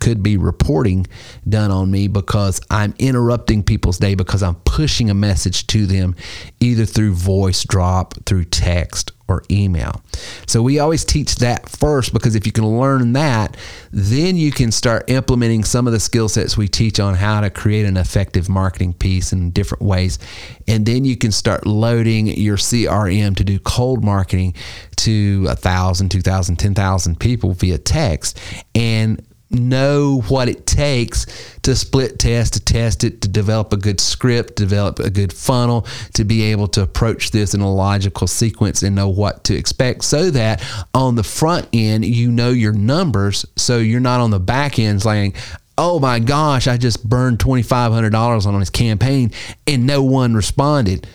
could 0.00 0.22
be 0.22 0.36
reporting 0.36 1.06
done 1.48 1.70
on 1.70 1.90
me 1.90 2.08
because 2.08 2.60
I'm 2.70 2.94
interrupting 2.98 3.62
people's 3.62 3.98
day 3.98 4.14
because 4.14 4.42
I'm 4.42 4.56
pushing 4.56 5.10
a 5.10 5.14
message 5.14 5.66
to 5.68 5.86
them 5.86 6.16
either 6.58 6.86
through 6.86 7.14
voice 7.14 7.64
drop, 7.64 8.14
through 8.26 8.44
text, 8.46 9.12
or 9.30 9.44
email. 9.50 10.02
So 10.46 10.60
we 10.60 10.80
always 10.80 11.04
teach 11.04 11.36
that 11.36 11.68
first 11.68 12.12
because 12.12 12.34
if 12.34 12.46
you 12.46 12.52
can 12.52 12.66
learn 12.66 13.12
that, 13.12 13.56
then 13.92 14.36
you 14.36 14.50
can 14.50 14.72
start 14.72 15.08
implementing 15.08 15.62
some 15.62 15.86
of 15.86 15.92
the 15.92 16.00
skill 16.00 16.28
sets 16.28 16.56
we 16.56 16.66
teach 16.66 16.98
on 16.98 17.14
how 17.14 17.40
to 17.40 17.48
create 17.48 17.86
an 17.86 17.96
effective 17.96 18.48
marketing 18.48 18.92
piece 18.92 19.32
in 19.32 19.50
different 19.52 19.82
ways. 19.82 20.18
And 20.66 20.84
then 20.84 21.04
you 21.04 21.16
can 21.16 21.30
start 21.30 21.64
loading 21.66 22.26
your 22.26 22.56
CRM 22.56 23.36
to 23.36 23.44
do 23.44 23.60
cold 23.60 24.04
marketing 24.04 24.54
to 24.96 25.46
a 25.48 25.54
thousand, 25.54 26.10
two 26.10 26.20
thousand, 26.20 26.56
ten 26.56 26.74
thousand 26.74 27.20
people 27.20 27.52
via 27.52 27.78
text. 27.78 28.38
And 28.74 29.24
know 29.50 30.22
what 30.28 30.48
it 30.48 30.66
takes 30.66 31.26
to 31.62 31.74
split 31.74 32.18
test, 32.18 32.54
to 32.54 32.60
test 32.60 33.04
it, 33.04 33.20
to 33.22 33.28
develop 33.28 33.72
a 33.72 33.76
good 33.76 34.00
script, 34.00 34.56
develop 34.56 34.98
a 34.98 35.10
good 35.10 35.32
funnel, 35.32 35.86
to 36.14 36.24
be 36.24 36.42
able 36.42 36.68
to 36.68 36.82
approach 36.82 37.30
this 37.30 37.54
in 37.54 37.60
a 37.60 37.72
logical 37.72 38.26
sequence 38.26 38.82
and 38.82 38.94
know 38.94 39.08
what 39.08 39.44
to 39.44 39.54
expect 39.54 40.04
so 40.04 40.30
that 40.30 40.62
on 40.94 41.16
the 41.16 41.24
front 41.24 41.68
end, 41.72 42.04
you 42.04 42.30
know 42.30 42.50
your 42.50 42.72
numbers. 42.72 43.44
So 43.56 43.78
you're 43.78 44.00
not 44.00 44.20
on 44.20 44.30
the 44.30 44.40
back 44.40 44.78
end 44.78 45.02
saying, 45.02 45.34
oh 45.76 45.98
my 45.98 46.18
gosh, 46.18 46.66
I 46.68 46.76
just 46.76 47.08
burned 47.08 47.38
$2,500 47.38 48.46
on 48.46 48.60
this 48.60 48.70
campaign 48.70 49.32
and 49.66 49.86
no 49.86 50.02
one 50.02 50.34
responded 50.34 51.06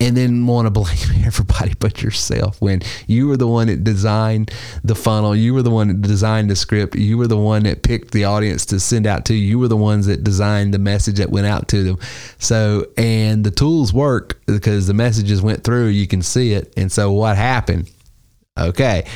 and 0.00 0.16
then 0.16 0.46
want 0.46 0.66
to 0.66 0.70
blame 0.70 1.24
everybody 1.24 1.74
but 1.78 2.02
yourself 2.02 2.60
when 2.60 2.80
you 3.06 3.28
were 3.28 3.36
the 3.36 3.46
one 3.46 3.66
that 3.66 3.84
designed 3.84 4.50
the 4.84 4.94
funnel, 4.94 5.34
you 5.34 5.54
were 5.54 5.62
the 5.62 5.70
one 5.70 5.88
that 5.88 6.02
designed 6.02 6.50
the 6.50 6.56
script, 6.56 6.94
you 6.94 7.18
were 7.18 7.26
the 7.26 7.36
one 7.36 7.64
that 7.64 7.82
picked 7.82 8.12
the 8.12 8.24
audience 8.24 8.64
to 8.66 8.80
send 8.80 9.06
out 9.06 9.24
to, 9.26 9.34
you 9.34 9.58
were 9.58 9.68
the 9.68 9.76
ones 9.76 10.06
that 10.06 10.24
designed 10.24 10.72
the 10.72 10.78
message 10.78 11.16
that 11.16 11.30
went 11.30 11.46
out 11.46 11.68
to 11.68 11.82
them. 11.82 11.98
So, 12.38 12.86
and 12.96 13.44
the 13.44 13.50
tools 13.50 13.92
work 13.92 14.40
because 14.46 14.86
the 14.86 14.94
messages 14.94 15.42
went 15.42 15.64
through, 15.64 15.88
you 15.88 16.06
can 16.06 16.22
see 16.22 16.52
it. 16.52 16.72
And 16.76 16.90
so, 16.90 17.12
what 17.12 17.36
happened? 17.36 17.90
Okay. 18.58 19.06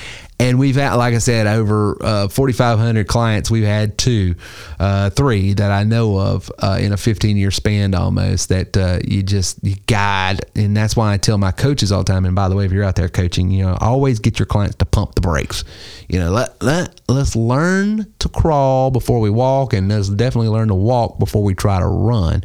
And 0.43 0.59
we've 0.59 0.75
had, 0.75 0.95
like 0.95 1.15
I 1.15 1.19
said, 1.19 1.47
over 1.47 1.97
uh, 2.03 2.27
4,500 2.27 3.07
clients. 3.07 3.49
We've 3.49 3.63
had 3.63 3.97
two, 3.97 4.35
uh, 4.81 5.11
three 5.11 5.55
that 5.55 5.71
I 5.71 5.85
know 5.85 6.19
of 6.19 6.51
uh, 6.59 6.79
in 6.81 6.93
a 6.93 6.97
15 6.97 7.37
year 7.37 7.53
span 7.53 7.95
almost 7.95 8.49
that 8.49 8.77
uh, 8.77 8.99
you 9.05 9.23
just, 9.23 9.63
you 9.63 9.77
guide. 9.87 10.41
And 10.57 10.77
that's 10.77 10.97
why 10.97 11.13
I 11.13 11.17
tell 11.17 11.39
my 11.39 11.53
coaches 11.53 11.93
all 11.93 12.03
the 12.03 12.13
time. 12.13 12.25
And 12.25 12.35
by 12.35 12.49
the 12.49 12.57
way, 12.57 12.65
if 12.65 12.73
you're 12.73 12.83
out 12.83 12.97
there 12.97 13.09
coaching, 13.09 13.53
you 13.53 13.63
know, 13.63 13.79
always 13.81 14.19
get 14.19 14.41
your 14.41 14.47
clients 14.47 14.75
to 14.79 14.85
pump 14.85 15.15
the 15.15 15.21
brakes. 15.21 15.63
You 16.09 16.19
know, 16.19 16.33
let, 16.33 16.61
let, 16.61 17.01
let's 17.09 17.37
learn 17.37 18.13
to 18.19 18.29
crawl 18.29 18.91
before 18.91 19.21
we 19.21 19.31
walk. 19.31 19.73
And 19.73 19.89
let's 19.89 20.09
definitely 20.09 20.49
learn 20.49 20.67
to 20.69 20.75
walk 20.75 21.21
before 21.21 21.45
we 21.45 21.55
try 21.55 21.79
to 21.79 21.87
run 21.87 22.43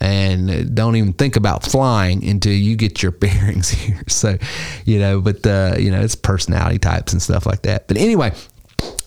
and 0.00 0.74
don't 0.74 0.96
even 0.96 1.12
think 1.12 1.36
about 1.36 1.62
flying 1.64 2.26
until 2.26 2.52
you 2.52 2.76
get 2.76 3.02
your 3.02 3.12
bearings 3.12 3.70
here. 3.70 4.02
So, 4.08 4.38
you 4.84 4.98
know, 4.98 5.20
but 5.20 5.46
uh, 5.46 5.76
you 5.78 5.90
know, 5.90 6.00
it's 6.00 6.14
personality 6.14 6.78
types 6.78 7.12
and 7.12 7.20
stuff 7.20 7.46
like 7.46 7.62
that. 7.62 7.88
But 7.88 7.96
anyway, 7.96 8.32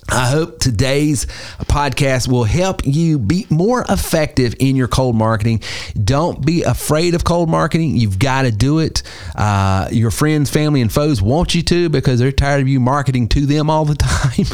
I 0.09 0.27
hope 0.27 0.59
today's 0.59 1.25
podcast 1.63 2.27
will 2.27 2.43
help 2.43 2.85
you 2.85 3.17
be 3.17 3.47
more 3.49 3.85
effective 3.87 4.55
in 4.59 4.75
your 4.75 4.87
cold 4.87 5.15
marketing. 5.15 5.61
Don't 6.01 6.45
be 6.45 6.63
afraid 6.63 7.15
of 7.15 7.23
cold 7.23 7.49
marketing. 7.49 7.95
You've 7.95 8.19
got 8.19 8.43
to 8.43 8.51
do 8.51 8.79
it. 8.79 9.01
Uh, 9.35 9.87
your 9.91 10.11
friends, 10.11 10.49
family, 10.49 10.81
and 10.81 10.91
foes 10.91 11.21
want 11.21 11.55
you 11.55 11.63
to 11.63 11.89
because 11.89 12.19
they're 12.19 12.31
tired 12.31 12.61
of 12.61 12.67
you 12.67 12.79
marketing 12.79 13.27
to 13.29 13.45
them 13.45 13.69
all 13.69 13.85
the 13.85 13.95
time. 13.95 14.45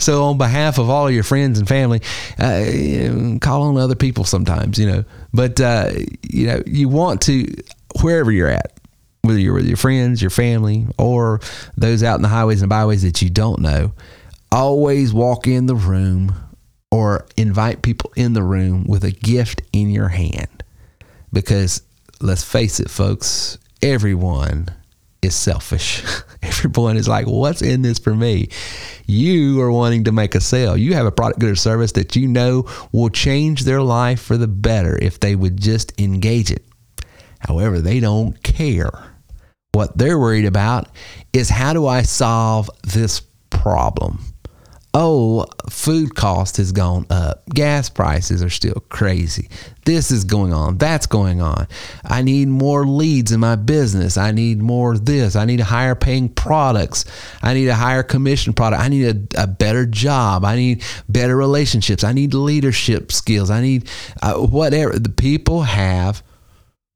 so, 0.00 0.24
on 0.24 0.38
behalf 0.38 0.78
of 0.78 0.90
all 0.90 1.06
of 1.06 1.14
your 1.14 1.24
friends 1.24 1.58
and 1.58 1.68
family, 1.68 2.00
uh, 2.38 3.38
call 3.40 3.62
on 3.62 3.76
other 3.76 3.94
people 3.94 4.24
sometimes, 4.24 4.78
you 4.78 4.86
know. 4.86 5.04
But, 5.32 5.60
uh, 5.60 5.92
you 6.22 6.46
know, 6.46 6.62
you 6.66 6.88
want 6.88 7.22
to, 7.22 7.46
wherever 8.00 8.30
you're 8.30 8.48
at, 8.48 8.72
whether 9.22 9.38
you're 9.38 9.54
with 9.54 9.66
your 9.66 9.76
friends, 9.76 10.20
your 10.20 10.30
family, 10.30 10.86
or 10.98 11.40
those 11.76 12.02
out 12.02 12.16
in 12.16 12.22
the 12.22 12.28
highways 12.28 12.60
and 12.60 12.68
byways 12.68 13.02
that 13.02 13.22
you 13.22 13.30
don't 13.30 13.60
know 13.60 13.92
always 14.54 15.12
walk 15.12 15.48
in 15.48 15.66
the 15.66 15.74
room 15.74 16.32
or 16.92 17.26
invite 17.36 17.82
people 17.82 18.12
in 18.14 18.34
the 18.34 18.42
room 18.42 18.84
with 18.84 19.02
a 19.02 19.10
gift 19.10 19.60
in 19.72 19.90
your 19.90 20.06
hand. 20.08 20.62
Because 21.32 21.82
let's 22.20 22.44
face 22.44 22.78
it, 22.78 22.88
folks, 22.88 23.58
everyone 23.82 24.68
is 25.22 25.34
selfish. 25.34 26.04
Everyone 26.42 26.98
is 26.98 27.08
like, 27.08 27.26
what's 27.26 27.62
in 27.62 27.80
this 27.80 27.98
for 27.98 28.14
me? 28.14 28.50
You 29.06 29.60
are 29.62 29.72
wanting 29.72 30.04
to 30.04 30.12
make 30.12 30.34
a 30.34 30.40
sale. 30.40 30.76
You 30.76 30.92
have 30.92 31.06
a 31.06 31.10
product, 31.10 31.40
good, 31.40 31.50
or 31.50 31.56
service 31.56 31.92
that 31.92 32.14
you 32.14 32.28
know 32.28 32.68
will 32.92 33.08
change 33.08 33.64
their 33.64 33.80
life 33.80 34.20
for 34.20 34.36
the 34.36 34.46
better 34.46 34.98
if 35.00 35.18
they 35.18 35.34
would 35.34 35.58
just 35.58 35.98
engage 35.98 36.50
it. 36.50 36.62
However, 37.38 37.80
they 37.80 37.98
don't 37.98 38.40
care. 38.42 38.92
What 39.72 39.96
they're 39.96 40.18
worried 40.18 40.44
about 40.44 40.88
is 41.32 41.48
how 41.48 41.72
do 41.72 41.86
I 41.86 42.02
solve 42.02 42.68
this 42.82 43.22
problem? 43.48 44.33
Oh, 44.94 45.44
food 45.68 46.14
cost 46.14 46.56
has 46.56 46.72
gone 46.72 47.04
up. 47.10 47.44
Gas 47.50 47.90
prices 47.90 48.42
are 48.42 48.50
still 48.50 48.82
crazy. 48.88 49.48
This 49.84 50.10
is 50.10 50.24
going 50.24 50.52
on. 50.52 50.78
That's 50.78 51.06
going 51.06 51.42
on. 51.42 51.66
I 52.04 52.22
need 52.22 52.48
more 52.48 52.86
leads 52.86 53.32
in 53.32 53.40
my 53.40 53.56
business. 53.56 54.16
I 54.16 54.30
need 54.30 54.62
more 54.62 54.92
of 54.92 55.04
this. 55.04 55.36
I 55.36 55.44
need 55.44 55.60
higher 55.60 55.94
paying 55.96 56.28
products. 56.28 57.04
I 57.42 57.54
need 57.54 57.68
a 57.68 57.74
higher 57.74 58.04
commission 58.04 58.52
product. 58.54 58.82
I 58.82 58.88
need 58.88 59.34
a, 59.34 59.42
a 59.42 59.46
better 59.46 59.84
job. 59.84 60.44
I 60.44 60.56
need 60.56 60.84
better 61.08 61.36
relationships. 61.36 62.04
I 62.04 62.12
need 62.12 62.32
leadership 62.32 63.12
skills. 63.12 63.50
I 63.50 63.60
need 63.60 63.90
uh, 64.22 64.34
whatever. 64.34 64.98
The 64.98 65.10
people 65.10 65.62
have 65.62 66.22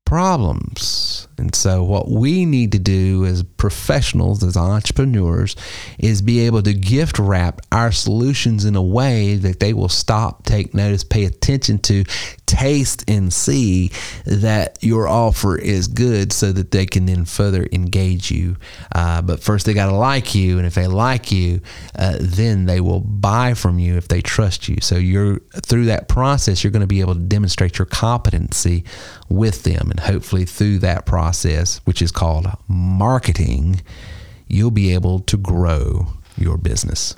problems. 0.04 1.07
And 1.38 1.54
so, 1.54 1.82
what 1.82 2.08
we 2.08 2.44
need 2.44 2.72
to 2.72 2.78
do 2.78 3.24
as 3.24 3.42
professionals, 3.42 4.42
as 4.42 4.56
entrepreneurs, 4.56 5.56
is 5.98 6.22
be 6.22 6.40
able 6.40 6.62
to 6.62 6.74
gift 6.74 7.18
wrap 7.18 7.60
our 7.72 7.92
solutions 7.92 8.64
in 8.64 8.76
a 8.76 8.82
way 8.82 9.36
that 9.36 9.60
they 9.60 9.72
will 9.72 9.88
stop, 9.88 10.44
take 10.44 10.74
notice, 10.74 11.04
pay 11.04 11.24
attention 11.24 11.78
to, 11.80 12.04
taste, 12.46 13.04
and 13.08 13.32
see 13.32 13.90
that 14.26 14.78
your 14.82 15.06
offer 15.06 15.56
is 15.56 15.86
good 15.86 16.32
so 16.32 16.52
that 16.52 16.70
they 16.70 16.86
can 16.86 17.06
then 17.06 17.24
further 17.24 17.68
engage 17.72 18.30
you. 18.30 18.56
Uh, 18.94 19.22
but 19.22 19.40
first, 19.40 19.66
they 19.66 19.74
got 19.74 19.90
to 19.90 19.96
like 19.96 20.34
you. 20.34 20.58
And 20.58 20.66
if 20.66 20.74
they 20.74 20.86
like 20.86 21.30
you, 21.30 21.60
uh, 21.96 22.16
then 22.20 22.66
they 22.66 22.80
will 22.80 23.00
buy 23.00 23.54
from 23.54 23.78
you 23.78 23.96
if 23.96 24.08
they 24.08 24.20
trust 24.20 24.68
you. 24.68 24.78
So, 24.80 24.96
you're 24.96 25.38
through 25.62 25.86
that 25.86 26.08
process, 26.08 26.64
you're 26.64 26.70
going 26.70 26.80
to 26.80 26.86
be 26.86 27.00
able 27.00 27.14
to 27.14 27.20
demonstrate 27.20 27.78
your 27.78 27.86
competency 27.86 28.84
with 29.28 29.62
them. 29.62 29.90
And 29.90 30.00
hopefully, 30.00 30.44
through 30.44 30.80
that 30.80 31.06
process, 31.28 31.76
which 31.84 32.00
is 32.00 32.10
called 32.10 32.46
marketing, 32.68 33.82
you'll 34.48 34.70
be 34.70 34.94
able 34.94 35.20
to 35.20 35.36
grow 35.36 36.06
your 36.38 36.56
business. 36.56 37.14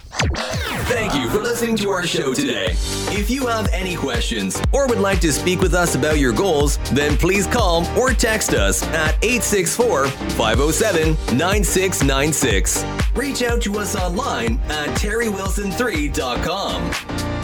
Thank 0.88 1.14
you 1.14 1.30
for 1.30 1.38
listening 1.38 1.76
to 1.76 1.90
our 1.90 2.04
show 2.04 2.34
today. 2.34 2.70
If 3.12 3.30
you 3.30 3.46
have 3.46 3.68
any 3.72 3.94
questions 3.94 4.60
or 4.72 4.88
would 4.88 4.98
like 4.98 5.20
to 5.20 5.32
speak 5.32 5.60
with 5.60 5.74
us 5.74 5.94
about 5.94 6.18
your 6.18 6.32
goals, 6.32 6.78
then 6.92 7.16
please 7.16 7.46
call 7.46 7.86
or 7.96 8.12
text 8.12 8.52
us 8.52 8.82
at 8.82 9.14
864 9.22 10.08
507 10.08 11.38
9696. 11.38 12.84
Reach 13.14 13.44
out 13.44 13.62
to 13.62 13.78
us 13.78 13.94
online 13.94 14.58
at 14.70 14.88
terrywilson3.com. 14.98 17.39